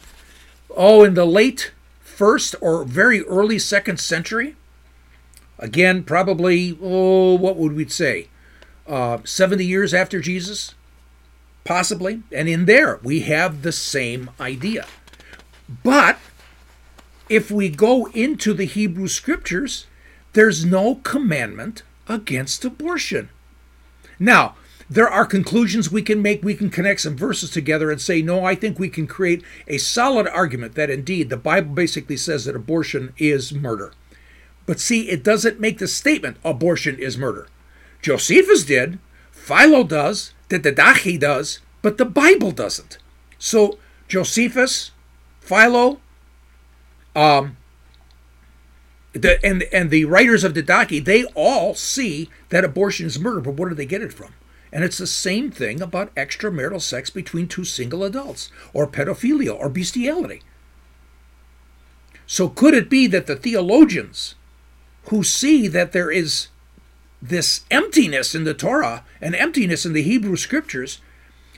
oh, 0.70 1.04
in 1.04 1.16
the 1.16 1.26
late 1.26 1.74
first 2.00 2.56
or 2.62 2.86
very 2.86 3.22
early 3.24 3.60
second 3.60 4.00
century. 4.00 4.56
Again, 5.60 6.04
probably, 6.04 6.78
oh, 6.82 7.36
what 7.36 7.58
would 7.58 7.76
we 7.76 7.88
say? 7.90 8.30
Uh, 8.88 9.18
70 9.26 9.66
years 9.66 9.94
after 9.94 10.22
Jesus, 10.22 10.76
possibly. 11.66 12.24
And 12.32 12.48
in 12.48 12.66
there, 12.66 13.00
we 13.04 13.22
have 13.22 13.64
the 13.64 13.72
same 13.74 14.30
idea. 14.40 14.86
But 15.84 16.20
if 17.30 17.50
we 17.50 17.70
go 17.70 18.08
into 18.08 18.54
the 18.54 18.66
Hebrew 18.66 19.08
scriptures, 19.08 19.88
there's 20.34 20.66
no 20.66 20.96
commandment 20.96 21.84
against 22.08 22.66
abortion. 22.66 23.30
Now, 24.20 24.56
there 24.90 25.10
are 25.10 25.26
conclusions 25.26 25.92
we 25.92 26.04
can 26.04 26.22
make. 26.22 26.44
We 26.44 26.54
can 26.54 26.70
connect 26.70 27.02
some 27.02 27.18
verses 27.18 27.50
together 27.50 27.90
and 27.90 28.00
say, 28.00 28.22
no, 28.22 28.46
I 28.46 28.54
think 28.54 28.78
we 28.78 28.90
can 28.90 29.08
create 29.08 29.44
a 29.68 29.80
solid 29.80 30.28
argument 30.28 30.76
that 30.76 30.92
indeed 30.92 31.30
the 31.30 31.38
Bible 31.38 31.74
basically 31.74 32.18
says 32.18 32.46
that 32.46 32.56
abortion 32.56 33.14
is 33.18 33.54
murder. 33.54 33.94
But 34.68 34.80
see, 34.80 35.10
it 35.10 35.24
doesn't 35.24 35.60
make 35.60 35.80
the 35.80 35.88
statement 35.88 36.38
abortion 36.44 37.00
is 37.00 37.18
murder. 37.18 37.48
Josephus 38.02 38.64
did, 38.64 39.00
Philo 39.32 39.84
does, 39.84 40.34
Didache 40.50 41.20
does, 41.20 41.60
but 41.82 41.98
the 41.98 42.06
Bible 42.06 42.52
doesn't. 42.52 43.00
So 43.40 43.80
Josephus, 44.08 44.92
Philo, 45.40 46.00
um, 47.16 47.58
the, 49.14 49.44
and 49.46 49.64
and 49.72 49.90
the 49.90 50.06
writers 50.06 50.44
of 50.44 50.54
the 50.54 50.62
Didache, 50.62 51.04
they 51.04 51.24
all 51.36 51.74
see 51.74 52.30
that 52.50 52.66
abortion 52.66 53.06
is 53.06 53.20
murder, 53.20 53.42
but 53.42 53.56
where 53.56 53.70
do 53.70 53.76
they 53.76 53.86
get 53.86 54.02
it 54.02 54.14
from? 54.14 54.34
And 54.72 54.84
it's 54.84 54.98
the 54.98 55.08
same 55.08 55.52
thing 55.52 55.82
about 55.82 56.14
extramarital 56.16 56.82
sex 56.82 57.10
between 57.10 57.48
two 57.48 57.64
single 57.64 58.04
adults, 58.04 58.52
or 58.74 58.88
pedophilia, 58.88 59.58
or 59.58 59.70
bestiality. 59.70 60.42
So 62.28 62.50
could 62.50 62.74
it 62.74 62.90
be 62.90 63.08
that 63.08 63.28
the 63.28 63.36
theologians 63.36 64.36
who 65.10 65.24
see 65.24 65.68
that 65.68 65.92
there 65.92 66.12
is 66.12 66.48
this 67.22 67.64
emptiness 67.72 68.36
in 68.36 68.44
the 68.44 68.54
Torah 68.54 69.04
and 69.22 69.36
emptiness 69.36 69.86
in 69.86 69.94
the 69.94 70.02
Hebrew 70.02 70.36
scriptures 70.36 71.00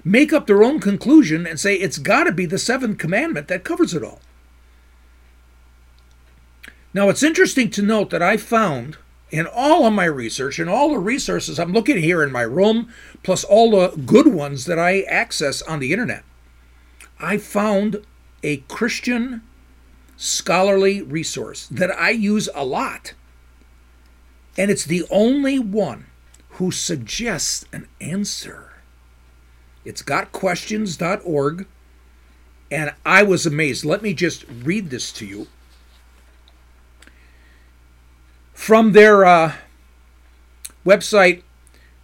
make 0.04 0.32
up 0.32 0.46
their 0.46 0.64
own 0.64 0.80
conclusion 0.80 1.48
and 1.48 1.60
say 1.60 1.76
it's 1.76 1.98
got 1.98 2.26
to 2.26 2.32
be 2.32 2.46
the 2.46 2.60
seventh 2.60 2.98
commandment 2.98 3.48
that 3.48 3.64
covers 3.64 3.94
it 3.94 4.04
all? 4.04 4.20
Now, 6.98 7.10
it's 7.10 7.22
interesting 7.22 7.70
to 7.70 7.84
note 7.84 8.10
that 8.10 8.24
I 8.24 8.38
found 8.38 8.98
in 9.30 9.46
all 9.46 9.86
of 9.86 9.94
my 9.94 10.06
research 10.06 10.58
and 10.58 10.68
all 10.68 10.90
the 10.90 10.98
resources 10.98 11.60
I'm 11.60 11.72
looking 11.72 12.00
here 12.00 12.24
in 12.24 12.32
my 12.32 12.42
room, 12.42 12.92
plus 13.22 13.44
all 13.44 13.70
the 13.70 13.96
good 13.96 14.26
ones 14.26 14.66
that 14.66 14.80
I 14.80 15.02
access 15.02 15.62
on 15.62 15.80
the 15.80 15.94
internet, 15.94 16.24
I 17.20 17.38
found 17.38 18.04
a 18.42 18.58
Christian 18.68 19.44
scholarly 20.16 21.04
resource 21.04 21.68
that 21.68 21.92
I 21.92 22.10
use 22.10 22.50
a 22.56 22.66
lot. 22.66 23.14
And 24.58 24.72
it's 24.72 24.86
the 24.86 25.06
only 25.12 25.60
one 25.60 26.08
who 26.54 26.72
suggests 26.72 27.66
an 27.72 27.88
answer. 28.02 28.74
It's 29.86 30.02
gotquestions.org. 30.02 31.68
And 32.72 32.96
I 33.06 33.22
was 33.22 33.46
amazed. 33.46 33.86
Let 33.86 34.02
me 34.02 34.16
just 34.16 34.46
read 34.64 34.90
this 34.90 35.12
to 35.12 35.28
you 35.28 35.46
from 38.68 38.92
their 38.92 39.24
uh, 39.24 39.54
website 40.86 41.42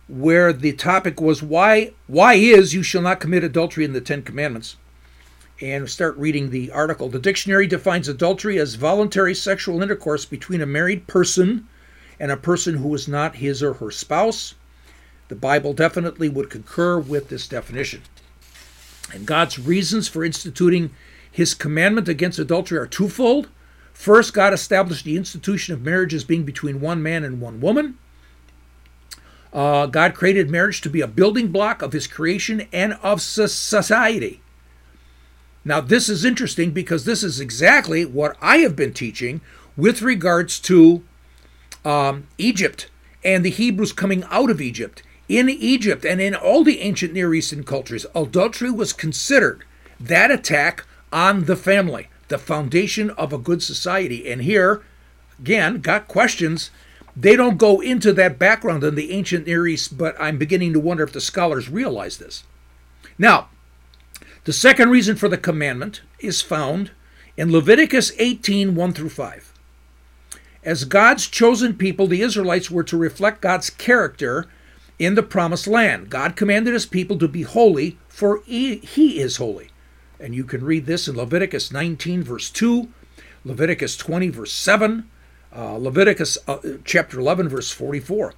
where 0.08 0.54
the 0.54 0.72
topic 0.72 1.20
was 1.20 1.44
why 1.44 1.92
why 2.08 2.36
is 2.36 2.74
you 2.74 2.82
shall 2.82 3.02
not 3.02 3.20
commit 3.20 3.44
adultery 3.44 3.84
in 3.84 3.92
the 3.92 4.00
10 4.00 4.24
commandments? 4.24 4.78
And 5.60 5.90
start 5.90 6.16
reading 6.16 6.52
the 6.52 6.72
article. 6.72 7.10
The 7.10 7.20
dictionary 7.20 7.68
defines 7.68 8.08
adultery 8.08 8.60
as 8.60 8.76
voluntary 8.76 9.36
sexual 9.36 9.82
intercourse 9.84 10.24
between 10.24 10.62
a 10.62 10.66
married 10.66 11.06
person 11.06 11.68
and 12.18 12.32
a 12.32 12.38
person 12.38 12.76
who 12.76 12.96
is 12.96 13.10
not 13.10 13.36
his 13.36 13.62
or 13.62 13.74
her 13.74 13.92
spouse. 13.92 14.56
The 15.28 15.36
bible 15.36 15.74
definitely 15.74 16.30
would 16.30 16.50
concur 16.50 16.98
with 16.98 17.28
this 17.28 17.46
definition. 17.46 18.04
And 19.14 19.26
god's 19.26 19.60
reasons 19.60 20.08
for 20.08 20.24
instituting 20.24 20.92
his 21.30 21.56
commandment 21.56 22.08
against 22.08 22.40
adultery 22.40 22.78
are 22.78 22.88
twofold 22.88 23.50
First, 23.94 24.34
God 24.34 24.54
established 24.54 25.06
the 25.06 25.16
institution 25.16 25.74
of 25.74 25.82
marriage 25.82 26.14
as 26.14 26.24
being 26.24 26.44
between 26.44 26.82
one 26.82 27.02
man 27.02 27.24
and 27.24 27.40
one 27.40 27.62
woman. 27.62 27.98
Uh, 29.54 29.86
God 29.86 30.16
created 30.16 30.50
marriage 30.50 30.82
to 30.82 30.90
be 30.90 31.02
a 31.02 31.08
building 31.08 31.50
block 31.50 31.82
of 31.82 31.94
his 31.94 32.08
creation 32.08 32.68
and 32.74 32.94
of 33.04 33.22
society. 33.22 34.42
Now, 35.64 35.80
this 35.80 36.10
is 36.10 36.26
interesting 36.26 36.72
because 36.72 37.06
this 37.06 37.24
is 37.24 37.40
exactly 37.40 38.04
what 38.04 38.36
I 38.42 38.58
have 38.58 38.76
been 38.76 38.94
teaching 38.94 39.42
with 39.78 40.02
regards 40.02 40.60
to 40.62 41.04
um, 41.86 42.28
Egypt 42.38 42.90
and 43.24 43.46
the 43.46 43.52
Hebrews 43.52 43.94
coming 43.94 44.24
out 44.26 44.50
of 44.50 44.60
Egypt. 44.60 45.04
In 45.30 45.50
Egypt 45.50 46.04
and 46.04 46.20
in 46.20 46.36
all 46.36 46.64
the 46.64 46.82
ancient 46.82 47.14
Near 47.14 47.34
Eastern 47.34 47.64
cultures, 47.64 48.06
adultery 48.14 48.72
was 48.72 48.92
considered 48.92 49.64
that 50.00 50.32
attack 50.32 50.86
on 51.14 51.46
the 51.46 51.56
family 51.56 52.10
the 52.34 52.40
foundation 52.40 53.12
of 53.12 53.32
a 53.32 53.38
good 53.38 53.62
society. 53.62 54.28
And 54.30 54.42
here, 54.42 54.82
again, 55.38 55.82
got 55.82 56.08
questions. 56.08 56.72
They 57.16 57.36
don't 57.36 57.60
go 57.60 57.80
into 57.80 58.12
that 58.14 58.40
background 58.40 58.84
in 58.84 58.96
the 58.96 59.12
ancient 59.12 59.46
Near 59.46 59.68
East, 59.68 60.00
but 60.00 60.16
I'm 60.20 60.40
beginning 60.40 60.74
to 60.74 60.80
wonder 60.80 61.04
if 61.04 61.14
the 61.14 61.22
scholars 61.22 61.70
realize 61.70 62.18
this. 62.18 62.44
Now, 63.20 63.50
the 64.46 64.52
second 64.52 64.90
reason 64.90 65.16
for 65.16 65.30
the 65.30 65.38
commandment 65.38 66.02
is 66.18 66.42
found 66.42 66.90
in 67.38 67.52
Leviticus 67.52 68.12
18 68.18 68.74
1 68.74 68.94
through 68.94 69.10
5. 69.10 69.54
As 70.64 70.86
God's 70.86 71.28
chosen 71.28 71.76
people, 71.76 72.08
the 72.08 72.24
Israelites 72.24 72.72
were 72.72 72.84
to 72.86 72.98
reflect 72.98 73.42
God's 73.42 73.70
character 73.70 74.48
in 74.98 75.14
the 75.14 75.22
promised 75.22 75.68
land. 75.68 76.10
God 76.10 76.36
commanded 76.36 76.74
his 76.74 76.88
people 76.88 77.20
to 77.20 77.28
be 77.28 77.44
holy, 77.44 78.00
for 78.08 78.42
he, 78.48 78.78
he 78.78 79.20
is 79.20 79.38
holy. 79.38 79.70
And 80.24 80.34
you 80.34 80.46
can 80.46 80.64
read 80.64 80.86
this 80.86 81.10
in 81.10 81.18
Leviticus 81.18 81.70
19, 81.70 82.24
verse 82.24 82.50
2, 82.50 82.88
Leviticus 83.44 83.98
20, 83.98 84.30
verse 84.30 84.54
7, 84.54 85.10
uh, 85.54 85.76
Leviticus 85.76 86.38
uh, 86.48 86.60
chapter 86.86 87.20
11, 87.20 87.50
verse 87.50 87.72
44. 87.72 88.34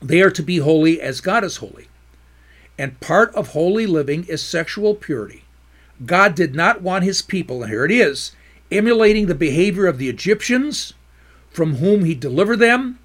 They 0.00 0.22
are 0.22 0.30
to 0.30 0.42
be 0.42 0.58
holy 0.58 1.00
as 1.00 1.20
God 1.20 1.42
is 1.42 1.56
holy. 1.56 1.88
And 2.78 3.00
part 3.00 3.34
of 3.34 3.48
holy 3.48 3.86
living 3.88 4.24
is 4.28 4.40
sexual 4.40 4.94
purity. 4.94 5.42
God 6.06 6.36
did 6.36 6.54
not 6.54 6.80
want 6.80 7.02
his 7.02 7.22
people, 7.22 7.64
and 7.64 7.72
here 7.72 7.84
it 7.84 7.90
is, 7.90 8.30
emulating 8.70 9.26
the 9.26 9.34
behavior 9.34 9.86
of 9.86 9.98
the 9.98 10.08
Egyptians 10.08 10.94
from 11.50 11.76
whom 11.76 12.04
he 12.04 12.14
delivered 12.14 12.60
them, 12.60 13.00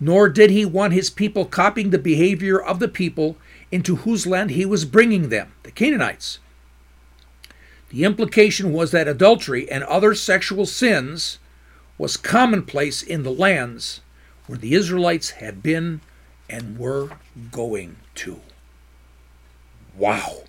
nor 0.00 0.30
did 0.30 0.48
he 0.48 0.64
want 0.64 0.94
his 0.94 1.10
people 1.10 1.44
copying 1.44 1.90
the 1.90 1.98
behavior 1.98 2.58
of 2.58 2.78
the 2.78 2.88
people 2.88 3.36
into 3.70 3.96
whose 3.96 4.26
land 4.26 4.52
he 4.52 4.64
was 4.64 4.86
bringing 4.86 5.28
them, 5.28 5.52
the 5.62 5.70
Canaanites. 5.70 6.38
The 7.94 8.02
implication 8.02 8.72
was 8.72 8.90
that 8.90 9.06
adultery 9.06 9.70
and 9.70 9.84
other 9.84 10.16
sexual 10.16 10.66
sins 10.66 11.38
was 11.96 12.16
commonplace 12.16 13.04
in 13.04 13.22
the 13.22 13.30
lands 13.30 14.00
where 14.48 14.58
the 14.58 14.74
Israelites 14.74 15.30
had 15.30 15.62
been 15.62 16.00
and 16.50 16.76
were 16.76 17.10
going 17.52 17.94
to. 18.16 18.40
Wow. 19.96 20.42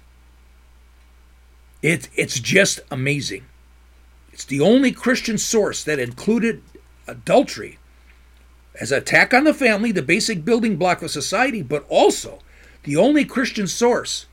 It, 1.84 2.10
it's 2.15 2.39
just 2.39 2.79
amazing. 2.89 3.45
It's 4.34 4.45
the 4.45 4.62
only 4.62 4.91
Christian 4.91 5.38
source 5.38 5.84
that 5.84 5.99
included 5.99 6.63
adultery 7.08 7.77
as 8.81 8.91
attack 8.91 9.36
on 9.36 9.43
the 9.43 9.53
family, 9.53 9.91
the 9.91 10.01
basic 10.01 10.43
building 10.43 10.77
block 10.77 11.03
of 11.03 11.12
society, 11.12 11.62
but 11.62 11.86
also 11.89 12.39
the 12.81 12.97
only 12.97 13.23
Christian 13.23 13.67
source 13.67 14.25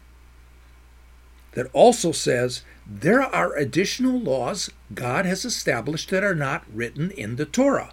that 1.52 1.68
also 1.74 2.10
says 2.10 2.62
there 3.00 3.22
are 3.22 3.56
additional 3.56 4.20
laws 4.20 4.70
God 4.94 5.24
has 5.24 5.44
established 5.44 6.10
that 6.10 6.22
are 6.22 6.34
not 6.34 6.64
written 6.72 7.10
in 7.10 7.36
the 7.36 7.46
Torah. 7.46 7.92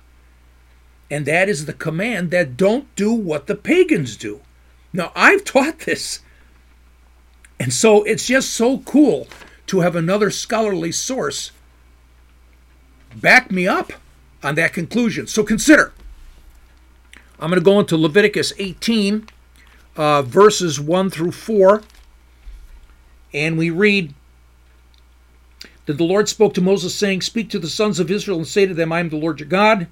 And 1.10 1.26
that 1.26 1.48
is 1.48 1.66
the 1.66 1.74
command 1.74 2.32
that 2.32 2.58
don't 2.58 2.94
do 2.96 3.14
what 3.14 3.48
the 3.48 3.56
pagans 3.56 4.18
do. 4.18 4.42
Now, 4.92 5.12
I've 5.16 5.44
taught 5.46 5.80
this. 5.80 6.20
And 7.60 7.74
so 7.74 8.04
it's 8.04 8.28
just 8.28 8.52
so 8.52 8.80
cool 8.80 9.28
to 9.68 9.80
have 9.82 9.96
another 9.96 10.30
scholarly 10.30 10.92
source 10.92 11.52
back 13.16 13.52
me 13.52 13.68
up 13.68 13.94
on 14.44 14.56
that 14.56 14.74
conclusion. 14.74 15.28
So 15.28 15.44
consider. 15.44 15.94
I'm 17.40 17.50
going 17.50 17.60
to 17.60 17.66
go 17.66 17.80
into 17.80 17.96
Leviticus 17.96 18.52
18, 18.58 19.28
uh, 19.96 20.22
verses 20.24 20.80
1 20.80 21.10
through 21.10 21.32
4, 21.32 21.84
and 23.34 23.58
we 23.58 23.70
read 23.70 24.14
that 25.90 25.98
the 25.98 26.04
Lord 26.04 26.30
spoke 26.30 26.54
to 26.54 26.62
Moses, 26.62 26.94
saying, 26.94 27.22
Speak 27.22 27.50
to 27.50 27.58
the 27.58 27.68
sons 27.68 28.00
of 28.00 28.12
Israel 28.12 28.38
and 28.38 28.48
say 28.48 28.68
to 28.68 28.76
them, 28.76 28.92
I 28.92 29.00
am 29.00 29.10
the 29.10 29.18
Lord 29.18 29.40
your 29.40 29.50
God. 29.50 29.88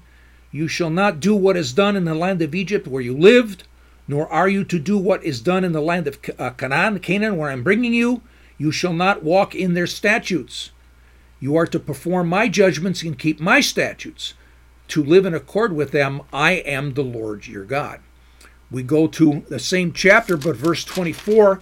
You 0.52 0.68
shall 0.68 0.90
not 0.90 1.18
do 1.18 1.34
what 1.34 1.56
is 1.56 1.72
done 1.72 1.96
in 1.96 2.04
the 2.04 2.14
land 2.14 2.40
of 2.40 2.54
Egypt 2.54 2.86
where 2.86 3.02
you 3.02 3.18
lived, 3.18 3.66
nor 4.06 4.28
are 4.28 4.48
you 4.48 4.62
to 4.62 4.78
do 4.78 4.96
what 4.96 5.24
is 5.24 5.40
done 5.40 5.64
in 5.64 5.72
the 5.72 5.80
land 5.80 6.06
of 6.06 6.20
uh, 6.38 6.50
Canaan, 6.50 7.00
Canaan, 7.00 7.36
where 7.36 7.50
I'm 7.50 7.64
bringing 7.64 7.92
you. 7.92 8.22
You 8.58 8.70
shall 8.70 8.92
not 8.92 9.24
walk 9.24 9.56
in 9.56 9.74
their 9.74 9.88
statutes. 9.88 10.70
You 11.40 11.56
are 11.56 11.66
to 11.66 11.80
perform 11.80 12.28
my 12.28 12.46
judgments 12.46 13.02
and 13.02 13.18
keep 13.18 13.40
my 13.40 13.60
statutes. 13.60 14.34
To 14.90 15.02
live 15.02 15.26
in 15.26 15.34
accord 15.34 15.72
with 15.72 15.90
them, 15.90 16.22
I 16.32 16.52
am 16.52 16.94
the 16.94 17.02
Lord 17.02 17.48
your 17.48 17.64
God. 17.64 17.98
We 18.70 18.84
go 18.84 19.08
to 19.08 19.44
the 19.48 19.58
same 19.58 19.92
chapter, 19.92 20.36
but 20.36 20.54
verse 20.54 20.84
24. 20.84 21.60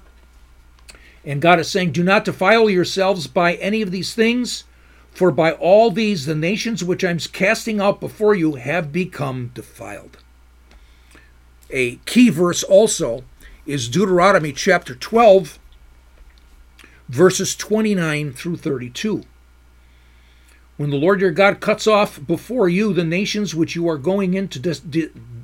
And 1.26 1.42
God 1.42 1.58
is 1.58 1.68
saying, 1.68 1.90
Do 1.90 2.04
not 2.04 2.24
defile 2.24 2.70
yourselves 2.70 3.26
by 3.26 3.54
any 3.54 3.82
of 3.82 3.90
these 3.90 4.14
things, 4.14 4.62
for 5.10 5.32
by 5.32 5.52
all 5.52 5.90
these 5.90 6.24
the 6.24 6.36
nations 6.36 6.84
which 6.84 7.04
I'm 7.04 7.18
casting 7.18 7.80
out 7.80 7.98
before 7.98 8.36
you 8.36 8.54
have 8.54 8.92
become 8.92 9.50
defiled. 9.52 10.18
A 11.68 11.96
key 12.06 12.30
verse 12.30 12.62
also 12.62 13.24
is 13.66 13.88
Deuteronomy 13.88 14.52
chapter 14.52 14.94
12, 14.94 15.58
verses 17.08 17.56
29 17.56 18.32
through 18.32 18.56
32. 18.56 19.24
When 20.76 20.90
the 20.90 20.96
Lord 20.96 21.20
your 21.20 21.32
God 21.32 21.58
cuts 21.60 21.88
off 21.88 22.24
before 22.24 22.68
you 22.68 22.92
the 22.92 23.04
nations 23.04 23.52
which 23.52 23.74
you 23.74 23.88
are 23.88 23.98
going 23.98 24.34
in 24.34 24.46
to 24.48 24.60
dis- 24.60 24.82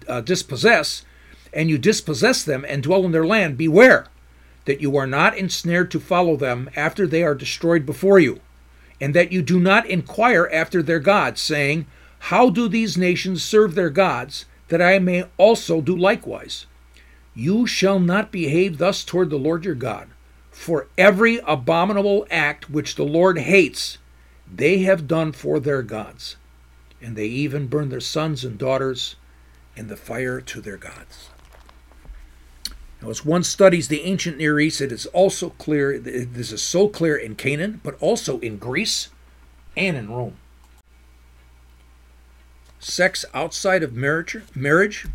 uh, 0.07 0.21
dispossess, 0.21 1.05
and 1.53 1.69
you 1.69 1.77
dispossess 1.77 2.45
them 2.45 2.65
and 2.69 2.85
dwell 2.85 3.05
in 3.05 3.11
their 3.11 3.27
land, 3.27 3.59
beware 3.59 4.07
that 4.65 4.81
you 4.81 4.97
are 4.97 5.07
not 5.07 5.37
ensnared 5.37 5.91
to 5.91 6.01
follow 6.01 6.37
them 6.37 6.71
after 6.77 7.07
they 7.07 7.23
are 7.23 7.35
destroyed 7.35 7.85
before 7.85 8.19
you, 8.19 8.41
and 9.01 9.15
that 9.15 9.33
you 9.33 9.43
do 9.43 9.59
not 9.59 9.87
inquire 9.87 10.49
after 10.53 10.83
their 10.83 11.01
gods, 11.01 11.41
saying, 11.41 11.87
How 12.31 12.51
do 12.51 12.69
these 12.69 12.97
nations 12.97 13.43
serve 13.43 13.75
their 13.75 13.91
gods, 13.91 14.45
that 14.69 14.81
I 14.81 14.99
may 14.99 15.25
also 15.37 15.81
do 15.81 15.97
likewise? 15.97 16.67
You 17.35 17.67
shall 17.67 17.99
not 17.99 18.31
behave 18.31 18.79
thus 18.79 19.05
toward 19.05 19.31
the 19.31 19.39
Lord 19.39 19.65
your 19.65 19.75
God, 19.75 20.09
for 20.51 20.87
every 20.97 21.39
abominable 21.47 22.27
act 22.31 22.71
which 22.71 22.95
the 22.95 23.05
Lord 23.05 23.39
hates, 23.39 23.99
they 24.55 24.81
have 24.81 25.09
done 25.09 25.33
for 25.33 25.59
their 25.59 25.83
gods, 25.83 26.37
and 27.01 27.17
they 27.17 27.27
even 27.27 27.67
burn 27.67 27.89
their 27.89 28.01
sons 28.01 28.45
and 28.45 28.59
daughters 28.59 29.17
in 29.75 29.89
the 29.89 29.97
fire 29.97 30.41
to 30.41 30.61
their 30.61 30.77
gods. 30.77 31.31
Now, 33.03 33.11
as 33.11 33.25
one 33.25 33.43
studies 33.43 33.89
the 33.89 34.03
ancient 34.03 34.39
Near 34.39 34.61
East, 34.61 34.81
it 34.81 34.93
is 34.93 35.07
also 35.07 35.51
clear, 35.51 35.99
this 35.99 36.53
is 36.53 36.63
so 36.63 36.89
clear 36.89 37.17
in 37.17 37.35
Canaan, 37.35 37.81
but 37.83 38.01
also 38.01 38.39
in 38.39 38.59
Greece 38.59 39.09
and 39.77 39.97
in 39.97 40.09
Rome. 40.09 40.37
Sex 42.79 43.25
outside 43.35 43.83
of 43.83 43.95
marriage, 43.95 44.37
marriage 44.55 45.07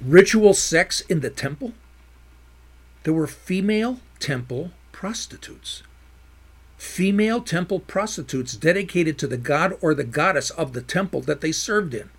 ritual 0.00 0.54
sex 0.54 1.02
in 1.02 1.20
the 1.20 1.30
temple. 1.30 1.72
There 3.02 3.14
were 3.14 3.26
female 3.26 4.00
temple 4.18 4.70
prostitutes. 4.92 5.82
Female 6.78 7.42
temple 7.42 7.80
prostitutes 7.80 8.56
dedicated 8.56 9.18
to 9.18 9.26
the 9.26 9.36
god 9.36 9.76
or 9.82 9.94
the 9.94 10.04
goddess 10.04 10.50
of 10.50 10.72
the 10.72 10.82
temple 10.82 11.20
that 11.22 11.40
they 11.42 11.52
served 11.52 11.92
in. 11.92 12.10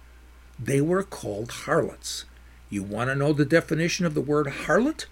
They 0.60 0.82
were 0.82 1.04
called 1.04 1.52
harlots. 1.52 2.26
You 2.70 2.84
want 2.84 3.10
to 3.10 3.16
know 3.16 3.34
the 3.34 3.46
definition 3.46 4.06
of 4.06 4.14
the 4.14 4.22
word 4.22 4.48
harlot? 4.48 5.06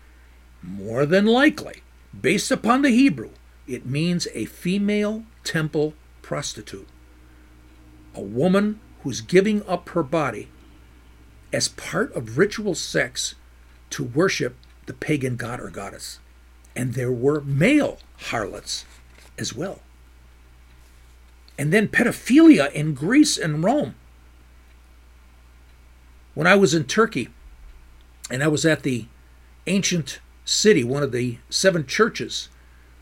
More 0.61 1.05
than 1.05 1.25
likely, 1.25 1.83
based 2.19 2.51
upon 2.51 2.81
the 2.81 2.89
Hebrew, 2.89 3.31
it 3.67 3.85
means 3.85 4.27
a 4.33 4.45
female 4.45 5.23
temple 5.43 5.93
prostitute. 6.21 6.87
A 8.15 8.21
woman 8.21 8.79
who's 9.01 9.21
giving 9.21 9.65
up 9.67 9.89
her 9.89 10.03
body 10.03 10.47
as 11.51 11.67
part 11.67 12.11
of 12.13 12.37
ritual 12.37 12.75
sex 12.75 13.35
to 13.91 14.03
worship 14.03 14.55
the 14.85 14.93
pagan 14.93 15.35
god 15.35 15.59
or 15.59 15.69
goddess. 15.69 16.19
And 16.75 16.93
there 16.93 17.11
were 17.11 17.41
male 17.41 17.99
harlots 18.17 18.85
as 19.37 19.53
well. 19.53 19.81
And 21.57 21.71
then 21.71 21.87
pedophilia 21.87 22.71
in 22.71 22.95
Greece 22.95 23.37
and 23.37 23.63
Rome. 23.63 23.95
When 26.33 26.47
I 26.47 26.55
was 26.55 26.73
in 26.73 26.85
Turkey, 26.85 27.29
and 28.29 28.43
I 28.43 28.47
was 28.47 28.65
at 28.65 28.83
the 28.83 29.05
ancient 29.67 30.19
city, 30.45 30.83
one 30.83 31.03
of 31.03 31.11
the 31.11 31.37
seven 31.49 31.85
churches 31.85 32.49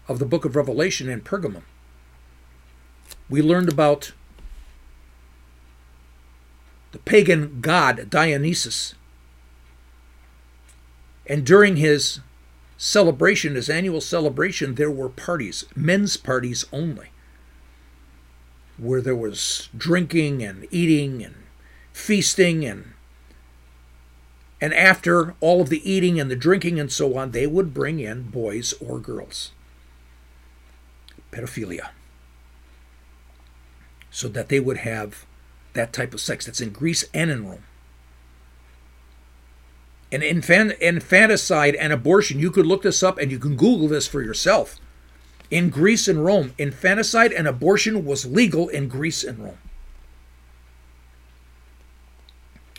of 0.08 0.20
the 0.20 0.26
book 0.26 0.46
of 0.46 0.56
Revelation 0.56 1.10
in 1.10 1.22
Pergamum, 1.22 1.64
we 3.30 3.42
learned 3.42 3.70
about 3.70 4.12
the 6.92 7.00
pagan 7.00 7.62
god 7.62 8.10
Dionysus. 8.10 8.96
And 11.26 11.46
during 11.46 11.78
his 11.78 12.20
celebration, 12.78 13.56
his 13.56 13.70
annual 13.70 14.02
celebration, 14.02 14.76
there 14.76 14.92
were 14.92 15.08
parties, 15.08 15.64
men's 15.76 16.18
parties 16.18 16.66
only, 16.74 17.12
where 18.78 19.02
there 19.02 19.16
was 19.16 19.70
drinking 19.78 20.44
and 20.44 20.68
eating 20.72 21.24
and 21.24 21.36
feasting 21.94 22.66
and 22.66 22.94
and 24.62 24.76
after 24.76 25.34
all 25.40 25.60
of 25.60 25.70
the 25.70 25.92
eating 25.92 26.20
and 26.20 26.30
the 26.30 26.36
drinking 26.36 26.80
and 26.80 26.92
so 26.92 27.18
on, 27.18 27.32
they 27.32 27.48
would 27.48 27.74
bring 27.74 28.00
in 28.00 28.30
boys 28.30 28.74
or 28.74 29.00
girls. 29.00 29.52
Pedophilia. 31.32 31.90
So 34.12 34.28
that 34.28 34.50
they 34.50 34.60
would 34.60 34.78
have 34.78 35.26
that 35.74 35.92
type 35.92 36.14
of 36.14 36.22
sex. 36.22 36.46
That's 36.46 36.62
in 36.62 36.70
Greece 36.70 37.04
and 37.12 37.32
in 37.32 37.48
Rome. 37.48 37.64
And 40.12 40.22
infant, 40.22 40.74
infanticide 40.74 41.74
and 41.76 41.92
abortion, 41.92 42.38
you 42.38 42.52
could 42.52 42.66
look 42.68 42.84
this 42.84 43.02
up 43.02 43.18
and 43.18 43.32
you 43.32 43.40
can 43.40 43.56
Google 43.56 43.88
this 43.88 44.08
for 44.08 44.22
yourself. 44.22 44.76
In 45.50 45.70
Greece 45.70 46.08
and 46.08 46.24
Rome, 46.24 46.54
infanticide 46.58 47.32
and 47.34 47.48
abortion 47.48 48.06
was 48.06 48.26
legal 48.26 48.68
in 48.70 48.90
Greece 48.90 49.24
and 49.24 49.40
Rome. 49.40 49.58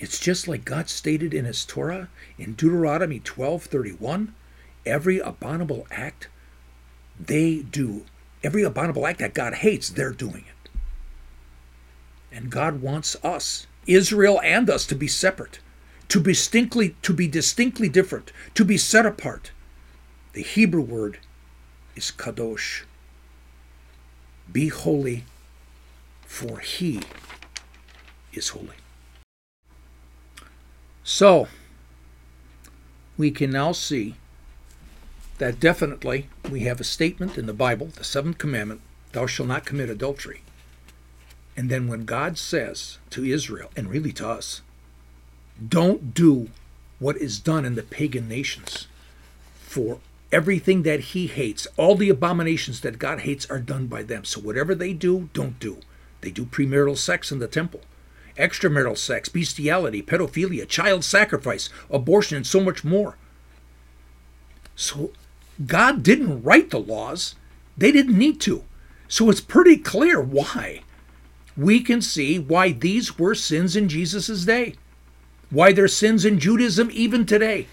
It's 0.03 0.19
just 0.19 0.49
like 0.49 0.65
God 0.65 0.89
stated 0.89 1.33
in 1.33 1.45
his 1.45 1.65
Torah 1.65 2.09
in 2.37 2.55
Deuteronomy 2.55 3.21
12:31, 3.21 4.35
every 4.85 5.21
abominable 5.21 5.87
act 5.93 6.27
they 7.21 7.61
do, 7.61 8.05
every 8.43 8.65
abominable 8.65 9.07
act 9.07 9.21
that 9.21 9.33
God 9.33 9.55
hates, 9.55 9.89
they're 9.89 10.11
doing 10.11 10.45
it. 10.49 10.71
And 12.33 12.51
God 12.51 12.83
wants 12.83 13.15
us, 13.23 13.69
Israel 13.87 14.41
and 14.43 14.69
us, 14.69 14.87
to 14.87 14.97
be 14.97 15.07
separate, 15.07 15.61
to 16.09 16.19
be 16.19 16.33
distinctly, 16.33 16.97
to 17.03 17.15
be 17.15 17.29
distinctly 17.29 17.89
different, 17.89 18.33
to 18.57 18.65
be 18.65 18.77
set 18.77 19.07
apart. 19.07 19.53
The 20.33 20.43
Hebrew 20.43 20.83
word 20.83 21.21
is 21.95 22.11
kadosh. 22.11 22.83
Be 24.51 24.67
holy, 24.67 25.27
for 26.27 26.59
he 26.59 27.03
is 28.33 28.49
holy. 28.49 28.82
So, 31.05 31.49
we 33.17 33.31
can 33.31 33.51
now 33.51 33.73
see 33.73 34.17
that 35.39 35.61
definitely 35.61 36.29
we 36.51 36.61
have 36.61 36.81
a 36.81 36.85
statement 36.85 37.37
in 37.37 37.47
the 37.47 37.53
Bible, 37.53 37.87
the 37.87 38.05
seventh 38.05 38.39
commandment, 38.39 38.81
thou 39.13 39.27
shalt 39.27 39.49
not 39.49 39.65
commit 39.65 39.91
adultery. 39.91 40.43
And 41.57 41.69
then 41.69 41.89
when 41.89 42.05
God 42.05 42.39
says 42.39 42.99
to 43.11 43.25
Israel, 43.25 43.71
and 43.77 43.91
really 43.91 44.13
to 44.13 44.29
us, 44.29 44.63
don't 45.69 46.15
do 46.15 46.49
what 46.99 47.17
is 47.17 47.41
done 47.41 47.65
in 47.65 47.75
the 47.75 47.83
pagan 47.83 48.29
nations, 48.29 48.87
for 49.61 49.99
everything 50.31 50.83
that 50.83 51.01
he 51.01 51.27
hates, 51.27 51.67
all 51.77 51.95
the 51.95 52.09
abominations 52.09 52.81
that 52.81 52.99
God 52.99 53.21
hates 53.21 53.45
are 53.51 53.59
done 53.59 53.87
by 53.87 54.03
them. 54.03 54.25
So 54.25 54.41
whatever 54.41 54.75
they 54.75 54.93
do, 54.93 55.29
don't 55.33 55.59
do. 55.59 55.79
They 56.21 56.31
do 56.31 56.45
premarital 56.45 56.97
sex 56.97 57.33
in 57.33 57.39
the 57.39 57.49
temple, 57.49 57.81
extramarital 58.37 58.97
sex, 58.97 59.29
bestiality, 59.29 60.03
pedophilia, 60.03 60.69
child 60.69 61.05
sacrifice, 61.05 61.69
abortion, 61.91 62.37
and 62.37 62.47
so 62.47 62.61
much 62.61 62.85
more. 62.85 63.17
So 64.75 65.13
God 65.67 66.03
didn't 66.03 66.43
write 66.43 66.71
the 66.71 66.81
laws, 66.81 67.35
they 67.77 67.93
didn't 67.93 68.19
need 68.19 68.41
to. 68.43 68.65
So 69.09 69.29
it's 69.31 69.41
pretty 69.41 69.77
clear 69.77 70.21
why 70.21 70.83
we 71.57 71.81
can 71.81 72.01
see 72.01 72.39
why 72.39 72.73
these 72.73 73.19
were 73.19 73.35
sins 73.35 73.77
in 73.77 73.89
Jesus' 73.89 74.45
day, 74.45 74.75
why 75.51 75.73
they're 75.73 75.89
sins 75.89 76.25
in 76.25 76.39
Judaism 76.39 76.89
even 76.93 77.27
today. 77.27 77.67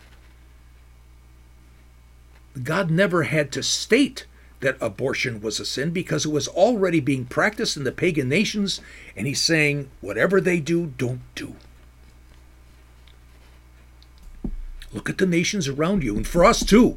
God 2.61 2.91
never 2.91 3.23
had 3.23 3.51
to 3.53 3.63
state 3.63 4.25
that 4.59 4.77
abortion 4.81 5.41
was 5.41 5.59
a 5.59 5.65
sin 5.65 5.91
because 5.91 6.25
it 6.25 6.31
was 6.31 6.47
already 6.47 6.99
being 6.99 7.25
practiced 7.25 7.77
in 7.77 7.83
the 7.83 7.91
pagan 7.91 8.27
nations, 8.27 8.81
and 9.15 9.25
he's 9.25 9.41
saying, 9.41 9.89
whatever 10.01 10.41
they 10.41 10.59
do, 10.59 10.87
don't 10.97 11.21
do. 11.35 11.55
Look 14.91 15.09
at 15.09 15.17
the 15.17 15.25
nations 15.25 15.67
around 15.67 16.03
you, 16.03 16.15
and 16.17 16.27
for 16.27 16.43
us 16.43 16.65
too. 16.65 16.95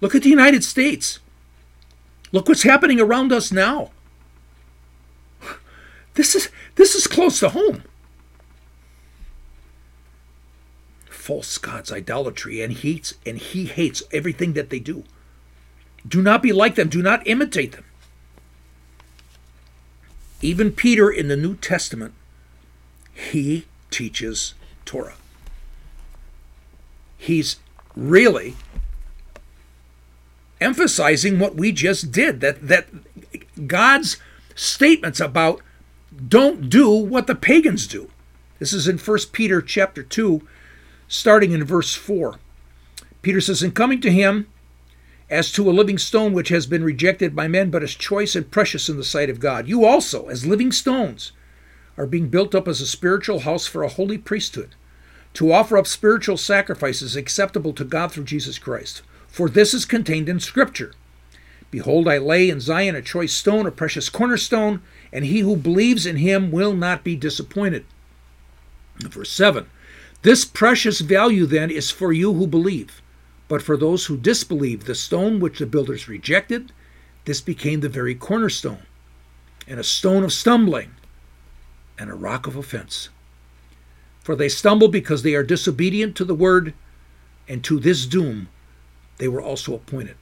Look 0.00 0.14
at 0.14 0.22
the 0.22 0.28
United 0.28 0.62
States. 0.62 1.18
Look 2.30 2.48
what's 2.48 2.62
happening 2.62 3.00
around 3.00 3.32
us 3.32 3.50
now. 3.52 3.90
This 6.14 6.34
is 6.34 6.48
this 6.74 6.96
is 6.96 7.06
close 7.06 7.38
to 7.40 7.50
home. 7.50 7.84
False 11.08 11.58
gods, 11.58 11.92
idolatry, 11.92 12.60
and 12.60 12.72
hates, 12.72 13.14
and 13.24 13.38
he 13.38 13.66
hates 13.66 14.02
everything 14.10 14.54
that 14.54 14.70
they 14.70 14.80
do. 14.80 15.04
Do 16.06 16.22
not 16.22 16.42
be 16.42 16.52
like 16.52 16.74
them, 16.74 16.88
do 16.88 17.02
not 17.02 17.26
imitate 17.26 17.72
them. 17.72 17.84
Even 20.40 20.70
Peter 20.70 21.10
in 21.10 21.28
the 21.28 21.36
New 21.36 21.56
Testament, 21.56 22.14
he 23.12 23.66
teaches 23.90 24.54
Torah. 24.84 25.16
He's 27.16 27.56
really 27.96 28.54
emphasizing 30.60 31.38
what 31.38 31.56
we 31.56 31.72
just 31.72 32.12
did 32.12 32.40
that 32.40 32.66
that 32.66 32.88
God's 33.66 34.16
statements 34.54 35.20
about 35.20 35.60
don't 36.28 36.68
do 36.68 36.90
what 36.90 37.26
the 37.26 37.34
pagans 37.34 37.86
do. 37.86 38.10
This 38.58 38.72
is 38.72 38.88
in 38.88 38.98
1 38.98 39.18
Peter 39.32 39.60
chapter 39.60 40.02
2 40.02 40.46
starting 41.06 41.52
in 41.52 41.64
verse 41.64 41.94
4. 41.94 42.38
Peter 43.22 43.40
says 43.40 43.62
in 43.62 43.72
coming 43.72 44.00
to 44.00 44.10
him 44.10 44.46
as 45.30 45.52
to 45.52 45.68
a 45.68 45.72
living 45.72 45.98
stone 45.98 46.32
which 46.32 46.48
has 46.48 46.66
been 46.66 46.82
rejected 46.82 47.36
by 47.36 47.48
men 47.48 47.70
but 47.70 47.82
is 47.82 47.94
choice 47.94 48.34
and 48.34 48.50
precious 48.50 48.88
in 48.88 48.96
the 48.96 49.04
sight 49.04 49.28
of 49.28 49.40
God. 49.40 49.68
You 49.68 49.84
also 49.84 50.28
as 50.28 50.46
living 50.46 50.72
stones 50.72 51.32
are 51.96 52.06
being 52.06 52.28
built 52.28 52.54
up 52.54 52.68
as 52.68 52.80
a 52.80 52.86
spiritual 52.86 53.40
house 53.40 53.66
for 53.66 53.82
a 53.82 53.88
holy 53.88 54.18
priesthood 54.18 54.74
to 55.34 55.52
offer 55.52 55.76
up 55.76 55.86
spiritual 55.86 56.36
sacrifices 56.36 57.16
acceptable 57.16 57.72
to 57.74 57.84
God 57.84 58.12
through 58.12 58.24
Jesus 58.24 58.58
Christ. 58.58 59.02
For 59.28 59.48
this 59.48 59.74
is 59.74 59.84
contained 59.84 60.28
in 60.28 60.40
Scripture. 60.40 60.92
Behold, 61.70 62.08
I 62.08 62.18
lay 62.18 62.48
in 62.48 62.60
Zion 62.60 62.96
a 62.96 63.02
choice 63.02 63.32
stone, 63.32 63.66
a 63.66 63.70
precious 63.70 64.08
cornerstone, 64.08 64.80
and 65.12 65.24
he 65.24 65.40
who 65.40 65.54
believes 65.54 66.06
in 66.06 66.16
him 66.16 66.50
will 66.50 66.72
not 66.72 67.04
be 67.04 67.14
disappointed. 67.14 67.84
Verse 69.00 69.30
7 69.30 69.66
This 70.22 70.44
precious 70.44 71.00
value 71.00 71.44
then 71.46 71.70
is 71.70 71.90
for 71.90 72.12
you 72.12 72.32
who 72.32 72.46
believe, 72.46 73.02
but 73.48 73.62
for 73.62 73.76
those 73.76 74.06
who 74.06 74.16
disbelieved 74.16 74.86
the 74.86 74.94
stone 74.94 75.40
which 75.40 75.58
the 75.58 75.66
builders 75.66 76.08
rejected, 76.08 76.70
this 77.24 77.40
became 77.40 77.80
the 77.80 77.88
very 77.88 78.14
cornerstone, 78.14 78.82
and 79.66 79.80
a 79.80 79.84
stone 79.84 80.22
of 80.22 80.32
stumbling, 80.32 80.92
and 81.98 82.10
a 82.10 82.14
rock 82.14 82.46
of 82.46 82.56
offense. 82.56 83.08
For 84.20 84.36
they 84.36 84.48
stumble 84.48 84.88
because 84.88 85.22
they 85.22 85.34
are 85.34 85.42
disobedient 85.42 86.14
to 86.16 86.24
the 86.24 86.34
word, 86.34 86.74
and 87.48 87.64
to 87.64 87.80
this 87.80 88.06
doom 88.06 88.48
they 89.16 89.28
were 89.28 89.42
also 89.42 89.74
appointed. 89.74 90.16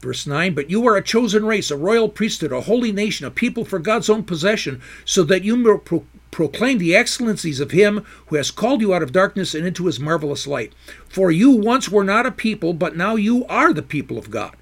Verse 0.00 0.26
9, 0.26 0.54
but 0.54 0.68
you 0.70 0.86
are 0.86 0.96
a 0.96 1.02
chosen 1.02 1.46
race, 1.46 1.70
a 1.70 1.76
royal 1.76 2.08
priesthood, 2.08 2.52
a 2.52 2.62
holy 2.62 2.92
nation, 2.92 3.26
a 3.26 3.30
people 3.30 3.64
for 3.64 3.78
God's 3.78 4.10
own 4.10 4.24
possession, 4.24 4.80
so 5.04 5.22
that 5.24 5.42
you 5.42 5.56
may 5.56 5.78
pro- 5.78 6.06
proclaim 6.30 6.76
the 6.78 6.94
excellencies 6.94 7.60
of 7.60 7.70
him 7.70 8.04
who 8.26 8.36
has 8.36 8.50
called 8.50 8.82
you 8.82 8.92
out 8.92 9.02
of 9.02 9.10
darkness 9.10 9.54
and 9.54 9.66
into 9.66 9.86
his 9.86 9.98
marvelous 9.98 10.46
light. 10.46 10.74
For 11.08 11.30
you 11.30 11.50
once 11.50 11.88
were 11.88 12.04
not 12.04 12.26
a 12.26 12.30
people, 12.30 12.74
but 12.74 12.94
now 12.94 13.16
you 13.16 13.46
are 13.46 13.72
the 13.72 13.82
people 13.82 14.18
of 14.18 14.30
God. 14.30 14.54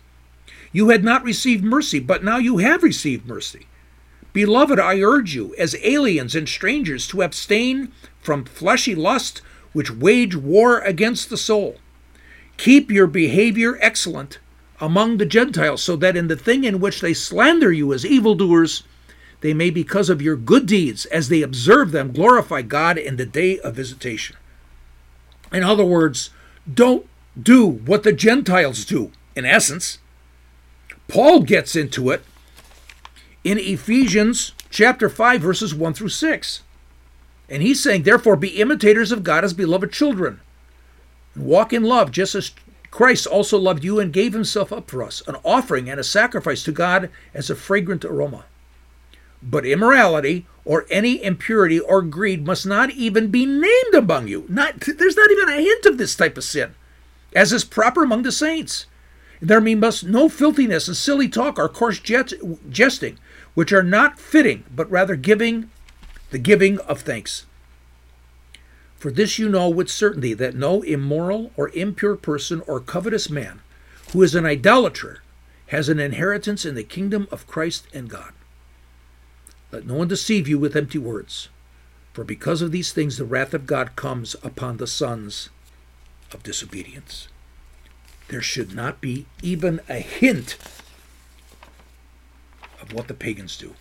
You 0.70 0.90
had 0.90 1.03
not 1.03 1.25
received 1.25 1.64
mercy, 1.64 1.99
but 1.99 2.23
now 2.23 2.38
you 2.38 2.59
have 2.59 2.83
received 2.83 3.27
mercy. 3.27 3.66
Beloved, 4.33 4.79
I 4.79 5.01
urge 5.01 5.35
you, 5.35 5.55
as 5.59 5.77
aliens 5.83 6.35
and 6.35 6.49
strangers, 6.49 7.07
to 7.09 7.23
abstain 7.23 7.92
from 8.20 8.44
fleshy 8.44 8.94
lust 8.94 9.42
which 9.73 9.90
wage 9.90 10.37
war 10.37 10.79
against 10.79 11.29
the 11.29 11.37
soul. 11.37 11.79
Keep 12.57 12.90
your 12.90 13.07
behavior 13.07 13.79
excellent 13.81 14.38
among 14.85 15.16
the 15.16 15.25
Gentiles, 15.25 15.83
so 15.83 15.97
that 15.97 16.14
in 16.14 16.29
the 16.29 16.37
thing 16.37 16.64
in 16.64 16.79
which 16.79 17.01
they 17.01 17.14
slander 17.14 17.73
you 17.73 17.94
as 17.94 18.05
evildoers, 18.05 18.85
they 19.40 19.55
may, 19.55 19.70
because 19.70 20.11
of 20.11 20.20
your 20.20 20.37
good 20.37 20.66
deeds, 20.66 21.07
as 21.07 21.31
they 21.31 21.40
observe 21.40 21.90
them, 21.90 22.12
glorify 22.12 22.61
God 22.61 22.99
in 22.99 23.16
the 23.16 23.25
day 23.25 23.59
of 23.61 23.77
visitation. 23.77 24.37
In 25.51 25.62
other 25.64 25.87
words, 25.87 26.29
don't 26.70 27.07
do 27.40 27.66
what 27.66 28.03
the 28.03 28.12
Gentiles 28.12 28.85
do, 28.85 29.11
in 29.35 29.47
essence. 29.47 30.01
Paul 31.09 31.40
gets 31.40 31.75
into 31.75 32.11
it 32.11 32.23
in 33.42 33.57
Ephesians 33.59 34.53
chapter 34.68 35.09
5, 35.09 35.40
verses 35.40 35.75
1 35.75 35.94
through 35.94 36.11
6. 36.11 36.62
And 37.49 37.62
he's 37.62 37.83
saying, 37.83 38.03
therefore, 38.03 38.37
be 38.37 38.61
imitators 38.61 39.12
of 39.12 39.25
God 39.25 39.44
as 39.44 39.55
beloved 39.55 39.92
children. 39.92 40.40
And 41.35 41.47
walk 41.47 41.73
in 41.73 41.85
love, 41.85 42.11
just 42.11 42.35
as 42.35 42.53
Christ 42.94 43.26
also 43.26 43.59
loved 43.59 43.83
you 43.83 43.98
and 43.98 44.12
gave 44.12 44.35
himself 44.35 44.72
up 44.72 44.88
for 44.88 45.02
us, 45.02 45.20
an 45.26 45.35
offering 45.42 45.90
and 45.90 45.98
a 45.98 46.04
sacrifice 46.04 46.62
to 46.62 46.70
God 46.70 47.11
as 47.35 47.50
a 47.50 47.57
fragrant 47.57 48.04
aroma. 48.04 48.44
But 49.42 49.66
immorality 49.66 50.46
or 50.64 50.87
any 50.88 51.20
impurity 51.20 51.80
or 51.80 52.02
greed 52.02 52.46
must 52.46 52.64
not 52.64 52.92
even 52.92 53.33
be 53.33 53.46
named 53.46 53.94
among 53.94 54.28
you. 54.28 54.46
Not, 54.48 54.78
there's 54.78 55.16
not 55.16 55.28
even 55.33 55.48
a 55.48 55.61
hint 55.61 55.87
of 55.87 55.98
this 55.98 56.14
type 56.14 56.38
of 56.38 56.44
sin, 56.44 56.76
as 57.35 57.52
is 57.52 57.64
proper 57.64 58.04
among 58.04 58.22
the 58.22 58.30
saints. 58.30 58.87
There 59.42 59.61
must 59.61 60.04
no 60.04 60.28
filthiness 60.28 60.87
and 60.87 60.96
silly 60.96 61.28
talk 61.28 61.59
or 61.59 61.68
coarse 61.68 61.98
jesting, 61.98 63.18
which 63.54 63.72
are 63.72 63.83
not 63.83 64.20
fitting, 64.20 64.62
but 64.72 64.88
rather 64.88 65.16
giving 65.16 65.68
the 66.30 66.38
giving 66.38 66.78
of 66.78 67.00
thanks. 67.00 67.44
For 69.05 69.11
this 69.11 69.38
you 69.38 69.51
know 69.51 69.69
with 69.69 69.90
certainty 69.90 70.33
that 70.33 70.55
no 70.55 70.81
immoral 70.81 71.53
or 71.59 71.69
impure 71.75 72.17
person 72.17 72.62
or 72.67 72.81
covetous 72.81 73.29
man 73.29 73.61
who 74.12 74.23
is 74.23 74.35
an 74.35 74.47
idolater 74.47 75.23
has 75.67 75.90
an 75.90 76.01
inheritance 76.01 76.64
in 76.64 76.75
the 76.75 76.85
kingdom 76.85 77.29
of 77.31 77.47
Christ 77.47 77.87
and 77.93 78.09
God. 78.09 78.33
Let 79.71 79.85
no 79.85 79.93
one 79.93 80.09
deceive 80.09 80.49
you 80.49 80.59
with 80.59 80.75
empty 80.75 80.97
words, 80.97 81.51
for 82.14 82.25
because 82.25 82.62
of 82.62 82.73
these 82.73 82.93
things 82.93 83.19
the 83.19 83.27
wrath 83.27 83.53
of 83.53 83.67
God 83.67 83.95
comes 83.95 84.37
upon 84.43 84.79
the 84.79 84.87
sons 84.87 85.51
of 86.33 86.43
disobedience. 86.43 87.29
There 88.29 88.40
should 88.40 88.75
not 88.75 89.03
be 89.03 89.27
even 89.43 89.83
a 89.87 89.99
hint 89.99 90.57
of 92.81 92.95
what 92.95 93.09
the 93.09 93.12
pagans 93.12 93.59
do. 93.59 93.75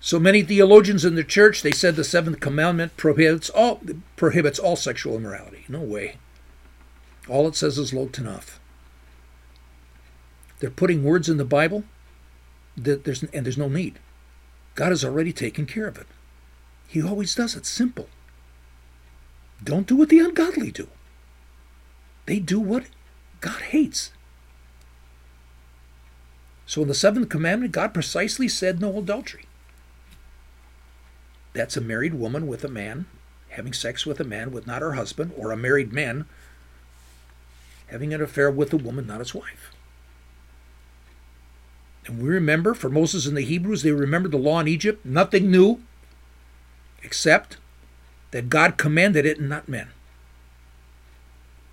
So 0.00 0.18
many 0.18 0.42
theologians 0.42 1.04
in 1.04 1.16
the 1.16 1.24
church 1.24 1.62
they 1.62 1.72
said 1.72 1.96
the 1.96 2.04
seventh 2.04 2.40
commandment 2.40 2.96
prohibits 2.96 3.50
all 3.50 3.80
prohibits 4.16 4.58
all 4.58 4.76
sexual 4.76 5.16
immorality. 5.16 5.64
No 5.68 5.80
way. 5.80 6.16
All 7.28 7.48
it 7.48 7.56
says 7.56 7.78
is 7.78 7.92
tanaf. 7.92 8.58
They're 10.60 10.70
putting 10.70 11.04
words 11.04 11.28
in 11.28 11.36
the 11.36 11.44
Bible 11.44 11.84
that 12.76 13.04
there's 13.04 13.22
and 13.22 13.44
there's 13.44 13.58
no 13.58 13.68
need. 13.68 13.98
God 14.74 14.90
has 14.90 15.04
already 15.04 15.32
taken 15.32 15.66
care 15.66 15.88
of 15.88 15.98
it. 15.98 16.06
He 16.86 17.02
always 17.02 17.34
does 17.34 17.56
it 17.56 17.66
simple. 17.66 18.08
Don't 19.62 19.86
do 19.86 19.96
what 19.96 20.08
the 20.08 20.20
ungodly 20.20 20.70
do. 20.70 20.88
They 22.26 22.38
do 22.38 22.60
what 22.60 22.84
God 23.40 23.60
hates. 23.62 24.12
So 26.66 26.82
in 26.82 26.88
the 26.88 26.94
seventh 26.94 27.28
commandment, 27.28 27.72
God 27.72 27.92
precisely 27.92 28.46
said 28.46 28.80
no 28.80 28.98
adultery. 28.98 29.47
That's 31.58 31.76
a 31.76 31.80
married 31.80 32.14
woman 32.14 32.46
with 32.46 32.62
a 32.62 32.68
man 32.68 33.06
having 33.48 33.72
sex 33.72 34.06
with 34.06 34.20
a 34.20 34.24
man 34.24 34.52
with 34.52 34.64
not 34.64 34.80
her 34.80 34.92
husband, 34.92 35.32
or 35.36 35.50
a 35.50 35.56
married 35.56 35.92
man 35.92 36.26
having 37.88 38.14
an 38.14 38.22
affair 38.22 38.48
with 38.48 38.72
a 38.72 38.76
woman 38.76 39.08
not 39.08 39.18
his 39.18 39.34
wife. 39.34 39.72
And 42.06 42.22
we 42.22 42.28
remember, 42.28 42.74
for 42.74 42.88
Moses 42.88 43.26
and 43.26 43.36
the 43.36 43.42
Hebrews, 43.42 43.82
they 43.82 43.90
remembered 43.90 44.30
the 44.30 44.38
law 44.38 44.60
in 44.60 44.68
Egypt, 44.68 45.04
nothing 45.04 45.50
new, 45.50 45.80
except 47.02 47.56
that 48.30 48.48
God 48.48 48.78
commanded 48.78 49.26
it 49.26 49.40
and 49.40 49.48
not 49.48 49.68
men. 49.68 49.88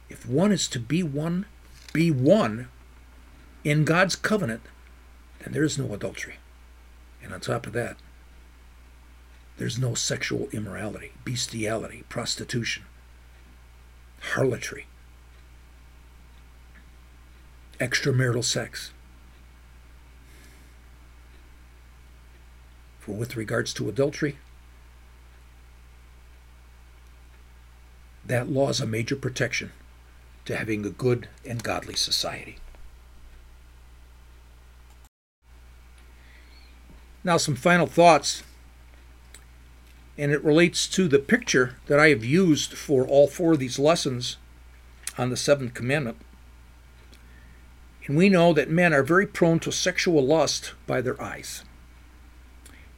If 0.09 0.25
one 0.25 0.51
is 0.51 0.67
to 0.69 0.79
be 0.79 1.03
one, 1.03 1.45
be 1.93 2.09
one 2.09 2.69
in 3.63 3.85
God's 3.85 4.15
covenant, 4.15 4.63
then 5.41 5.53
there 5.53 5.63
is 5.63 5.77
no 5.77 5.93
adultery. 5.93 6.37
And 7.21 7.31
on 7.31 7.39
top 7.39 7.67
of 7.67 7.73
that, 7.73 7.97
there's 9.57 9.79
no 9.79 9.93
sexual 9.93 10.49
immorality, 10.51 11.11
bestiality, 11.23 12.03
prostitution, 12.09 12.83
harlotry, 14.33 14.85
extramarital 17.79 18.43
sex. 18.43 18.91
For 22.99 23.13
with 23.13 23.35
regards 23.35 23.73
to 23.75 23.87
adultery, 23.87 24.37
that 28.25 28.49
law 28.49 28.69
is 28.69 28.81
a 28.81 28.87
major 28.87 29.15
protection 29.15 29.71
to 30.45 30.55
having 30.55 30.85
a 30.85 30.89
good 30.89 31.29
and 31.47 31.63
godly 31.63 31.95
society. 31.95 32.57
Now, 37.23 37.37
some 37.37 37.55
final 37.55 37.87
thoughts, 37.87 38.43
and 40.17 40.31
it 40.31 40.43
relates 40.43 40.87
to 40.87 41.07
the 41.07 41.19
picture 41.19 41.75
that 41.87 41.99
I 41.99 42.09
have 42.09 42.23
used 42.23 42.73
for 42.73 43.05
all 43.05 43.27
four 43.27 43.53
of 43.53 43.59
these 43.59 43.79
lessons 43.79 44.37
on 45.17 45.29
the 45.29 45.37
seventh 45.37 45.73
commandment. 45.73 46.17
And 48.07 48.15
we 48.15 48.29
know 48.29 48.53
that 48.53 48.69
men 48.69 48.93
are 48.93 49.03
very 49.03 49.25
prone 49.25 49.59
to 49.61 49.71
sexual 49.71 50.25
lust 50.25 50.73
by 50.85 51.01
their 51.01 51.21
eyes. 51.21 51.63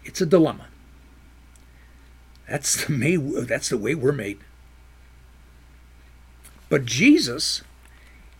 It's 0.03 0.21
a 0.21 0.25
dilemma. 0.25 0.67
That's 2.47 2.85
the, 2.85 2.93
may, 2.93 3.15
that's 3.15 3.69
the 3.69 3.77
way 3.77 3.95
we're 3.95 4.11
made. 4.11 4.39
But 6.69 6.85
Jesus 6.85 7.61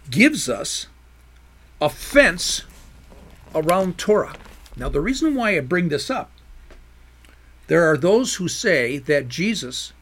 gives 0.10 0.50
us 0.50 0.88
a 1.82 1.90
fence 1.90 2.63
around 3.56 3.98
Torah. 3.98 4.36
Now, 4.76 4.90
the 4.90 5.02
reason 5.02 5.36
why 5.36 5.58
I 5.58 5.60
bring 5.62 5.90
this 5.90 6.10
up, 6.10 6.32
there 7.67 7.89
are 7.89 7.97
those 7.97 8.36
who 8.36 8.47
say 8.47 8.97
that 8.97 9.27
Jesus, 9.27 9.93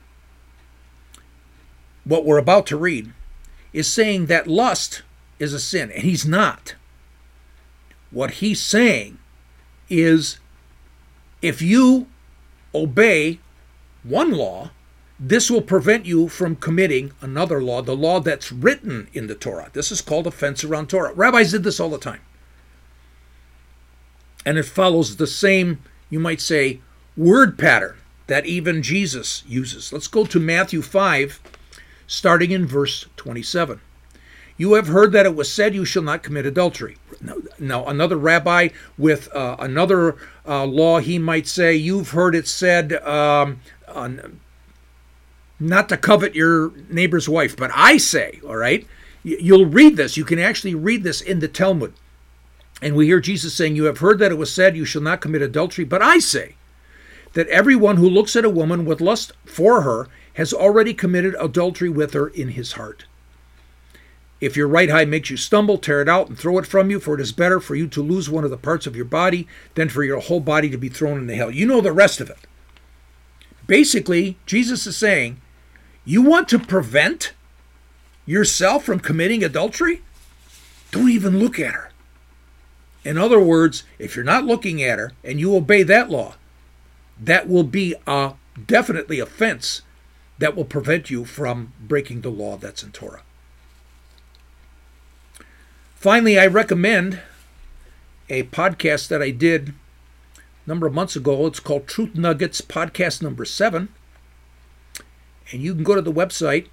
what 2.04 2.25
we're 2.25 2.38
about 2.38 2.65
to 2.67 2.78
read, 2.78 3.12
is 3.73 3.91
saying 3.91 4.28
that 4.28 4.47
lust 4.47 5.01
is 5.39 5.54
a 5.54 5.60
sin, 5.60 5.91
and 5.91 6.04
he's 6.04 6.25
not. 6.25 6.75
What 8.12 8.32
he's 8.32 8.62
saying 8.62 9.17
is 9.89 10.39
if 11.41 11.62
you 11.62 12.08
obey 12.73 13.39
one 14.04 14.32
law, 14.32 14.71
this 15.19 15.49
will 15.49 15.62
prevent 15.62 16.06
you 16.06 16.28
from 16.28 16.56
committing 16.56 17.12
another 17.21 17.62
law, 17.62 17.82
the 17.82 17.95
law 17.95 18.19
that's 18.19 18.51
written 18.51 19.08
in 19.13 19.28
the 19.28 19.36
Torah. 19.36 19.69
This 19.73 19.91
is 19.91 20.01
called 20.01 20.28
a 20.28 20.32
fence 20.32 20.63
around 20.63 20.89
Torah. 20.89 21.13
Rabbis 21.13 21.51
did 21.51 21.63
this 21.63 21.80
all 21.80 21.89
the 21.89 21.97
time. 21.97 22.21
And 24.45 24.58
it 24.58 24.63
follows 24.65 25.15
the 25.15 25.28
same, 25.28 25.80
you 26.10 26.19
might 26.19 26.41
say, 26.41 26.82
word 27.17 27.58
pattern 27.58 27.97
that 28.28 28.45
even 28.45 28.82
Jesus 28.82 29.43
uses. 29.47 29.93
Let's 29.93 30.08
go 30.08 30.25
to 30.25 30.39
Matthew 30.39 30.82
5, 30.82 31.39
starting 32.08 32.51
in 32.51 32.65
verse 32.65 33.06
27. 33.17 33.80
You 34.58 34.73
have 34.73 34.88
heard 34.88 35.12
that 35.12 35.25
it 35.25 35.36
was 35.36 35.51
said, 35.51 35.75
You 35.75 35.86
shall 35.86 36.04
not 36.04 36.23
commit 36.23 36.45
adultery. 36.45 36.97
Now, 37.60 37.86
another 37.86 38.17
rabbi 38.17 38.69
with 38.97 39.34
uh, 39.36 39.58
another 39.60 40.15
uh, 40.47 40.65
law, 40.65 40.99
he 40.99 41.19
might 41.19 41.47
say, 41.47 41.75
You've 41.75 42.12
heard 42.12 42.36
it 42.36 42.47
said, 42.47 42.93
um, 43.04 43.60
not 45.60 45.89
to 45.89 45.97
covet 45.97 46.36
your 46.36 46.71
neighbor's 46.89 47.30
wife. 47.30 47.56
But 47.56 47.71
I 47.73 47.97
say, 47.97 48.39
all 48.45 48.56
right, 48.56 48.86
you'll 49.23 49.65
read 49.65 49.97
this. 49.97 50.17
You 50.17 50.25
can 50.25 50.39
actually 50.39 50.75
read 50.75 51.04
this 51.04 51.21
in 51.21 51.39
the 51.39 51.47
Talmud. 51.47 51.93
And 52.82 52.95
we 52.95 53.08
hear 53.08 53.19
Jesus 53.19 53.54
saying, 53.54 53.75
You 53.75 53.86
have 53.86 53.99
heard 53.99 54.19
that 54.19 54.32
it 54.32 54.38
was 54.38 54.54
said, 54.54 54.75
You 54.75 54.86
shall 54.86 55.01
not 55.01 55.21
commit 55.21 55.41
adultery. 55.41 55.86
But 55.86 56.01
I 56.01 56.19
say 56.19 56.56
that 57.36 57.48
everyone 57.50 57.98
who 57.98 58.10
looks 58.10 58.36
at 58.36 58.43
a 58.43 58.50
woman 58.50 58.86
with 58.86 59.00
lust 59.00 59.32
for 59.45 59.82
her 59.82 60.08
has 60.34 60.54
already 60.54 60.93
committed 60.93 61.36
adultery 61.39 61.89
with 61.89 62.13
her 62.13 62.28
in 62.30 62.50
his 62.50 62.74
heart. 62.74 63.06
If 64.41 64.58
your 64.58 64.67
right 64.67 64.89
eye 64.89 65.06
makes 65.06 65.30
you 65.30 65.38
stumble, 65.38 65.78
tear 65.78 66.02
it 66.02 66.10
out 66.10 66.28
and 66.28 66.38
throw 66.38 66.58
it 66.58 66.65
from 66.65 66.89
you, 66.89 67.00
for 67.00 67.15
it 67.15 67.21
is 67.21 67.32
better 67.32 67.60
for 67.60 67.76
you 67.76 67.88
to 67.88 68.02
lose 68.02 68.30
one 68.30 68.43
of 68.43 68.52
the 68.52 68.58
parts 68.58 68.88
of 68.88 68.95
your 68.95 69.06
body 69.06 69.48
than 69.76 69.89
for 69.89 70.04
your 70.04 70.19
whole 70.19 70.39
body 70.39 70.69
to 70.69 70.78
be 70.78 70.89
thrown 70.89 71.19
into 71.19 71.36
hell. 71.36 71.52
You 71.52 71.65
know 71.65 71.82
the 71.82 71.93
rest 71.93 72.19
of 72.19 72.30
it. 72.30 72.39
Basically, 73.67 74.38
Jesus 74.45 74.86
is 74.88 74.98
saying 74.98 75.41
you 76.04 76.21
want 76.21 76.48
to 76.50 76.60
prevent 76.60 77.34
yourself 78.26 78.84
from 78.84 79.00
committing 79.00 79.43
adultery? 79.43 80.04
Don't 80.91 81.10
even 81.10 81.39
look 81.39 81.60
at 81.60 81.74
her. 81.74 81.91
In 83.04 83.17
other 83.17 83.39
words, 83.39 83.84
if 84.00 84.15
you're 84.15 84.26
not 84.26 84.45
looking 84.45 84.82
at 84.82 85.00
her 85.00 85.12
and 85.24 85.39
you 85.39 85.56
obey 85.56 85.84
that 85.84 86.10
law, 86.10 86.36
that 87.19 87.47
will 87.47 87.63
be 87.63 87.95
a 88.06 88.34
definitely 88.67 89.19
offense 89.19 89.82
that 90.38 90.56
will 90.56 90.65
prevent 90.65 91.10
you 91.10 91.25
from 91.25 91.73
breaking 91.80 92.21
the 92.21 92.30
law 92.30 92.58
that's 92.58 92.84
in 92.84 92.91
Torah. 92.91 93.23
Finally, 95.95 96.38
I 96.38 96.45
recommend 96.45 97.21
a 98.30 98.43
podcast 98.43 99.08
that 99.08 99.21
I 99.21 99.32
did 99.32 99.73
a 100.38 100.67
number 100.67 100.88
of 100.88 100.93
months 100.93 101.15
ago. 101.15 101.47
It's 101.47 101.60
called 101.60 101.88
Truth 101.88 102.15
Nuggets, 102.15 102.62
podcast 102.62 103.21
number 103.21 103.45
seven. 103.45 103.89
And 105.51 105.62
you 105.62 105.73
can 105.73 105.84
go 105.84 105.95
to 105.95 106.01
the 106.01 106.12
website 106.12 106.67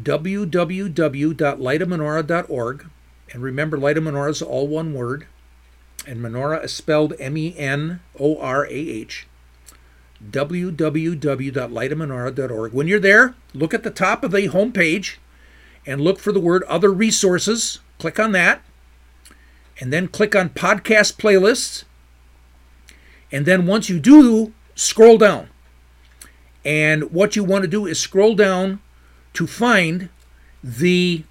www.lightofmenorah.org. 0.00 2.86
And 3.30 3.42
remember, 3.42 3.78
Light 3.78 3.96
Menorah 3.96 4.30
is 4.30 4.42
all 4.42 4.68
one 4.68 4.94
word. 4.94 5.26
And 6.06 6.20
menorah 6.20 6.64
is 6.64 6.72
spelled 6.72 7.14
M 7.18 7.36
E 7.36 7.54
N 7.56 8.00
O 8.18 8.38
R 8.38 8.64
A 8.66 8.70
H. 8.70 9.26
www.lightofmenorah.org. 10.30 12.72
When 12.72 12.88
you're 12.88 12.98
there, 12.98 13.34
look 13.54 13.74
at 13.74 13.82
the 13.82 13.90
top 13.90 14.24
of 14.24 14.32
the 14.32 14.46
home 14.46 14.72
page 14.72 15.20
and 15.86 16.00
look 16.00 16.18
for 16.18 16.32
the 16.32 16.40
word 16.40 16.64
Other 16.64 16.92
Resources. 16.92 17.80
Click 17.98 18.18
on 18.18 18.32
that. 18.32 18.62
And 19.80 19.92
then 19.92 20.08
click 20.08 20.34
on 20.34 20.50
Podcast 20.50 21.16
Playlists. 21.16 21.84
And 23.30 23.46
then 23.46 23.66
once 23.66 23.88
you 23.88 23.98
do, 23.98 24.52
scroll 24.74 25.18
down. 25.18 25.48
And 26.64 27.10
what 27.10 27.34
you 27.34 27.44
want 27.44 27.62
to 27.62 27.68
do 27.68 27.86
is 27.86 27.98
scroll 27.98 28.34
down 28.34 28.80
to 29.34 29.46
find 29.46 30.08
the 30.62 31.24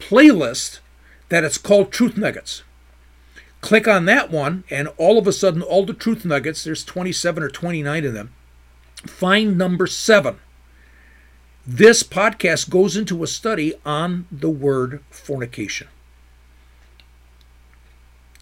playlist 0.00 0.80
that 1.28 1.44
it's 1.44 1.58
called 1.58 1.92
Truth 1.92 2.16
Nuggets. 2.16 2.62
Click 3.62 3.88
on 3.88 4.04
that 4.04 4.30
one, 4.30 4.64
and 4.68 4.88
all 4.98 5.16
of 5.16 5.26
a 5.26 5.32
sudden, 5.32 5.62
all 5.62 5.86
the 5.86 5.94
Truth 5.94 6.26
Nuggets, 6.26 6.64
there's 6.64 6.84
27 6.84 7.42
or 7.42 7.48
29 7.48 8.04
of 8.04 8.12
them, 8.12 8.34
find 9.06 9.56
number 9.56 9.86
seven. 9.86 10.38
This 11.66 12.02
podcast 12.02 12.68
goes 12.68 12.96
into 12.96 13.22
a 13.22 13.26
study 13.26 13.72
on 13.86 14.26
the 14.30 14.50
word 14.50 15.02
fornication. 15.08 15.88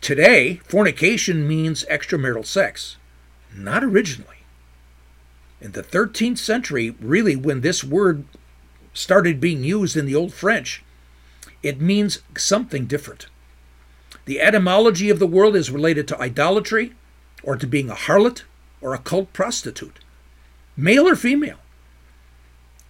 Today, 0.00 0.56
fornication 0.64 1.46
means 1.46 1.85
extramarital 1.88 2.44
sex, 2.44 2.96
not 3.54 3.85
originally 3.85 4.40
in 5.61 5.72
the 5.72 5.83
13th 5.83 6.38
century, 6.38 6.94
really, 7.00 7.37
when 7.37 7.61
this 7.61 7.85
word 7.85 8.24
started 8.94 9.40
being 9.40 9.62
used 9.62 9.96
in 9.96 10.06
the 10.06 10.14
Old 10.14 10.33
French, 10.33 10.83
it 11.62 11.80
means 11.80 12.20
something 12.37 12.87
different. 12.87 13.26
The 14.30 14.40
etymology 14.40 15.10
of 15.10 15.18
the 15.18 15.26
word 15.26 15.56
is 15.56 15.72
related 15.72 16.06
to 16.06 16.20
idolatry, 16.20 16.92
or 17.42 17.56
to 17.56 17.66
being 17.66 17.90
a 17.90 17.96
harlot, 17.96 18.44
or 18.81 18.94
a 18.94 18.98
cult 18.98 19.33
prostitute, 19.33 19.98
male 20.76 21.08
or 21.08 21.16
female. 21.16 21.58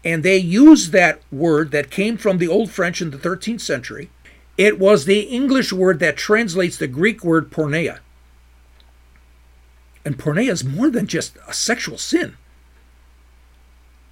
And 0.04 0.22
they 0.22 0.36
used 0.36 0.92
that 0.92 1.22
word 1.32 1.70
that 1.70 1.90
came 1.90 2.18
from 2.18 2.36
the 2.36 2.48
Old 2.48 2.70
French 2.70 3.00
in 3.00 3.10
the 3.10 3.16
13th 3.16 3.62
century. 3.62 4.10
It 4.58 4.78
was 4.78 5.06
the 5.06 5.20
English 5.20 5.72
word 5.72 5.98
that 6.00 6.18
translates 6.18 6.76
the 6.76 6.86
Greek 6.86 7.24
word 7.24 7.50
porneia. 7.50 8.00
And 10.04 10.18
porneia 10.18 10.50
is 10.50 10.62
more 10.62 10.90
than 10.90 11.06
just 11.06 11.38
a 11.48 11.54
sexual 11.54 11.96
sin 11.96 12.36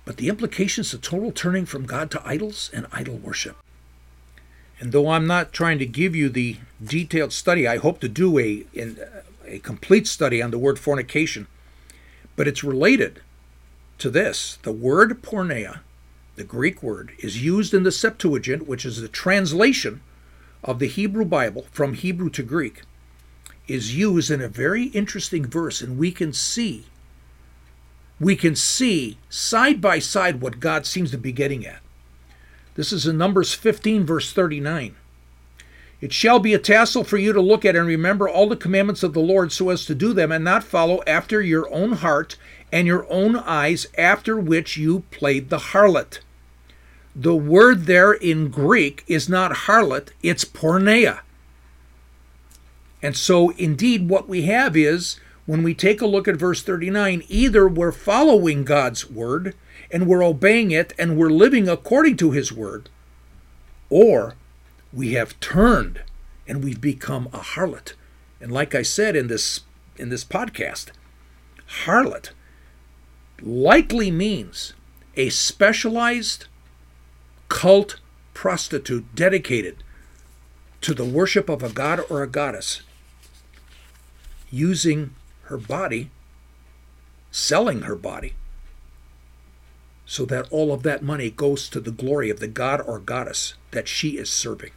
but 0.07 0.17
the 0.17 0.31
implications 0.31 0.95
of 0.95 1.03
total 1.03 1.31
turning 1.31 1.67
from 1.67 1.85
God 1.85 2.11
to 2.11 2.27
idols 2.27 2.71
and 2.73 2.87
idol 2.91 3.19
worship. 3.19 3.59
And 4.81 4.93
though 4.93 5.11
I'm 5.11 5.27
not 5.27 5.53
trying 5.53 5.79
to 5.79 5.87
give 5.87 6.15
you 6.15 6.29
the 6.29 6.57
detailed 6.83 7.33
study, 7.33 7.67
I 7.67 7.79
hope 7.79 8.01
to 8.01 8.09
do 8.09 8.39
a, 8.39 8.65
a 9.45 9.59
complete 9.59 10.07
study 10.07 10.41
on 10.41 10.51
the 10.51 10.59
word 10.59 10.79
fornication, 10.79 11.49
but 12.37 12.47
it's 12.47 12.63
related 12.63 13.21
to 13.99 14.11
this. 14.11 14.59
The 14.63 14.73
word 14.73 15.21
porneia, 15.23 15.81
the 16.37 16.45
Greek 16.45 16.83
word, 16.83 17.13
is 17.19 17.43
used 17.43 17.75
in 17.75 17.83
the 17.83 17.91
Septuagint, 17.91 18.69
which 18.69 18.87
is 18.87 19.01
the 19.01 19.09
translation 19.09 20.01
of 20.63 20.79
the 20.79 20.87
Hebrew 20.87 21.25
Bible 21.25 21.67
from 21.73 21.95
Hebrew 21.95 22.31
to 22.31 22.43
Greek, 22.43 22.83
is 23.67 23.97
used 23.97 24.31
in 24.31 24.41
a 24.41 24.49
very 24.49 24.85
interesting 24.85 25.45
verse, 25.45 25.81
and 25.81 25.99
we 25.99 26.13
can 26.13 26.33
see 26.33 26.87
we 28.21 28.35
can 28.35 28.57
see 28.57 29.17
side 29.29 29.81
by 29.81 30.01
side 30.01 30.41
what 30.41 30.59
God 30.59 30.87
seems 30.87 31.13
to 31.13 31.19
be 31.19 31.31
getting 31.31 31.65
at. 31.65 31.81
This 32.79 32.93
is 32.93 33.09
in 33.09 33.19
Numbers 33.19 33.55
15, 33.55 34.07
verse 34.07 34.33
39. 34.33 34.95
It 36.01 36.13
shall 36.13 36.39
be 36.39 36.55
a 36.55 36.61
tassel 36.61 37.03
for 37.03 37.17
you 37.17 37.33
to 37.33 37.41
look 37.41 37.65
at 37.65 37.75
and 37.75 37.89
remember 37.89 38.29
all 38.29 38.49
the 38.49 38.55
commandments 38.55 39.03
of 39.03 39.15
the 39.15 39.21
Lord 39.21 39.51
so 39.51 39.71
as 39.71 39.85
to 39.87 39.97
do 39.97 40.13
them 40.13 40.31
and 40.31 40.45
not 40.45 40.63
follow 40.63 41.03
after 41.05 41.43
your 41.43 41.69
own 41.75 41.95
heart 41.95 42.37
and 42.71 42.87
your 42.87 43.05
own 43.11 43.35
eyes, 43.35 43.89
after 43.99 44.39
which 44.39 44.77
you 44.77 45.01
played 45.11 45.51
the 45.51 45.59
harlot. 45.59 46.21
The 47.17 47.35
word 47.35 47.87
there 47.87 48.13
in 48.13 48.49
Greek 48.49 49.03
is 49.09 49.29
not 49.29 49.67
harlot, 49.67 50.11
it's 50.23 50.45
porneia. 50.45 51.23
And 53.03 53.17
so, 53.17 53.51
indeed, 53.51 54.09
what 54.09 54.29
we 54.29 54.43
have 54.43 54.77
is 54.77 55.19
when 55.47 55.65
we 55.65 55.75
take 55.75 56.01
a 56.01 56.07
look 56.07 56.29
at 56.29 56.37
verse 56.37 56.63
39, 56.63 57.25
either 57.27 57.67
we're 57.67 57.91
following 57.91 58.63
God's 58.63 59.11
word 59.11 59.57
and 59.91 60.07
we're 60.07 60.25
obeying 60.25 60.71
it 60.71 60.93
and 60.99 61.17
we're 61.17 61.31
living 61.31 61.69
according 61.69 62.17
to 62.19 62.33
his 62.33 62.53
word, 62.53 62.89
or 63.91 64.35
we 64.93 65.13
have 65.13 65.39
turned 65.41 66.03
and 66.47 66.63
we've 66.63 66.81
become 66.81 67.27
a 67.33 67.39
harlot. 67.39 67.95
And 68.41 68.53
like 68.53 68.75
I 68.75 68.83
said 68.83 69.17
in 69.17 69.29
this 69.29 69.61
in 69.97 70.11
this 70.11 70.25
podcast, 70.25 70.91
harlot 71.85 72.31
likely 73.43 74.11
means 74.11 74.75
a 75.17 75.29
specialized 75.29 76.47
cult 77.49 77.99
prostitute 78.35 79.15
dedicated 79.15 79.83
to 80.81 80.95
the 80.95 81.05
worship 81.05 81.49
of 81.49 81.63
a 81.63 81.69
god 81.69 82.01
or 82.09 82.23
a 82.23 82.29
goddess, 82.29 82.83
using 84.51 85.15
her 85.45 85.57
body, 85.57 86.11
selling 87.31 87.83
her 87.83 87.97
body, 87.97 88.35
so 90.11 90.25
that 90.25 90.49
all 90.51 90.73
of 90.73 90.83
that 90.85 91.03
money 91.03 91.31
goes 91.31 91.69
to 91.69 91.79
the 91.81 91.91
glory 91.91 92.31
of 92.31 92.41
the 92.41 92.49
god 92.49 92.81
or 92.81 92.99
goddess 92.99 93.53
that 93.73 93.87
she 93.87 94.17
is 94.17 94.31
serving. 94.31 94.71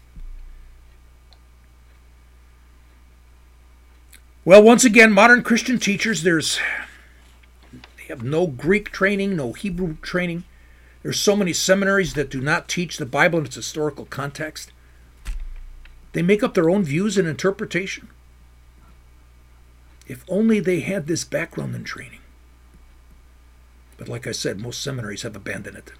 Well, 4.44 4.62
once 4.62 4.84
again, 4.84 5.14
modern 5.14 5.42
Christian 5.42 5.80
teachers, 5.80 6.24
there's 6.24 6.60
they 7.72 8.04
have 8.10 8.24
no 8.24 8.46
Greek 8.46 8.92
training, 8.92 9.38
no 9.38 9.54
Hebrew 9.54 9.96
training. 10.02 10.44
There's 11.02 11.20
so 11.20 11.38
many 11.38 11.54
seminaries 11.54 12.14
that 12.16 12.30
do 12.30 12.42
not 12.42 12.68
teach 12.68 12.98
the 12.98 13.06
Bible 13.06 13.40
in 13.40 13.46
its 13.46 13.56
historical 13.56 14.06
context. 14.06 14.74
They 16.12 16.22
make 16.22 16.44
up 16.44 16.56
their 16.56 16.70
own 16.70 16.84
views 16.84 17.18
and 17.18 17.26
interpretation. 17.26 18.10
If 20.08 20.26
only 20.28 20.60
they 20.60 20.82
had 20.82 21.08
this 21.08 21.24
background 21.24 21.74
and 21.74 21.86
training. 21.86 22.21
But 24.02 24.10
like 24.10 24.26
I 24.26 24.32
said, 24.32 24.60
most 24.60 24.82
seminaries 24.82 25.22
have 25.22 25.36
abandoned 25.36 25.78
it. 25.78 25.92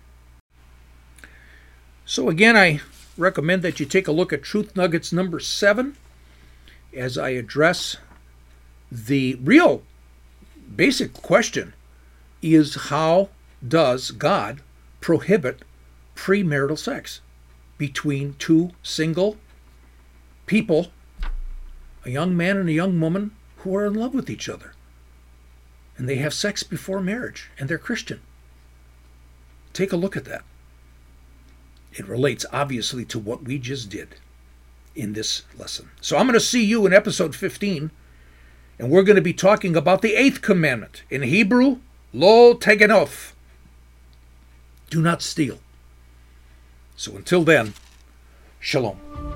So 2.04 2.30
again, 2.30 2.58
I 2.58 2.82
recommend 3.16 3.62
that 3.62 3.80
you 3.80 3.86
take 3.86 4.08
a 4.08 4.12
look 4.12 4.34
at 4.34 4.42
Truth 4.42 4.76
Nuggets 4.76 5.14
number 5.14 5.40
seven 5.40 5.96
as 6.98 7.16
I 7.16 7.30
address 7.30 7.98
the 8.92 9.36
real 9.36 9.84
basic 10.76 11.14
question 11.14 11.76
is 12.42 12.90
how 12.90 13.30
does 13.66 14.10
God 14.10 14.64
prohibit 15.00 15.64
premarital 16.16 16.80
sex 16.80 17.22
between 17.78 18.34
two 18.40 18.72
single 18.82 19.38
people, 20.48 20.88
a 22.04 22.10
young 22.10 22.36
man 22.36 22.58
and 22.58 22.68
a 22.68 22.74
young 22.74 23.00
woman 23.00 23.30
who 23.58 23.76
are 23.76 23.86
in 23.86 23.94
love 23.94 24.16
with 24.16 24.28
each 24.28 24.50
other? 24.50 24.74
And 26.02 26.10
they 26.10 26.16
have 26.16 26.34
sex 26.34 26.64
before 26.64 27.00
marriage 27.00 27.52
and 27.60 27.70
they're 27.70 27.78
Christian. 27.78 28.22
Take 29.72 29.92
a 29.92 29.96
look 29.96 30.18
at 30.18 30.26
that. 30.26 30.42
It 31.94 32.08
relates 32.08 32.44
obviously 32.52 33.06
to 33.06 33.20
what 33.20 33.44
we 33.44 33.60
just 33.60 33.92
did 33.92 34.16
in 34.96 35.14
this 35.14 35.44
lesson. 35.56 35.92
So 36.02 36.18
I'm 36.18 36.26
going 36.26 36.34
to 36.34 36.40
see 36.40 36.66
you 36.66 36.88
in 36.88 36.92
episode 36.92 37.36
15 37.36 37.92
and 38.80 38.90
we're 38.90 39.04
going 39.04 39.16
to 39.16 39.22
be 39.22 39.32
talking 39.32 39.76
about 39.76 40.02
the 40.02 40.16
eighth 40.16 40.42
commandment. 40.42 41.04
In 41.12 41.22
Hebrew, 41.22 41.82
lo 42.14 42.56
tegenof. 42.56 43.34
Do 44.90 45.04
not 45.04 45.22
steal. 45.22 45.60
So 46.96 47.16
until 47.16 47.44
then, 47.44 47.76
shalom. 48.60 49.31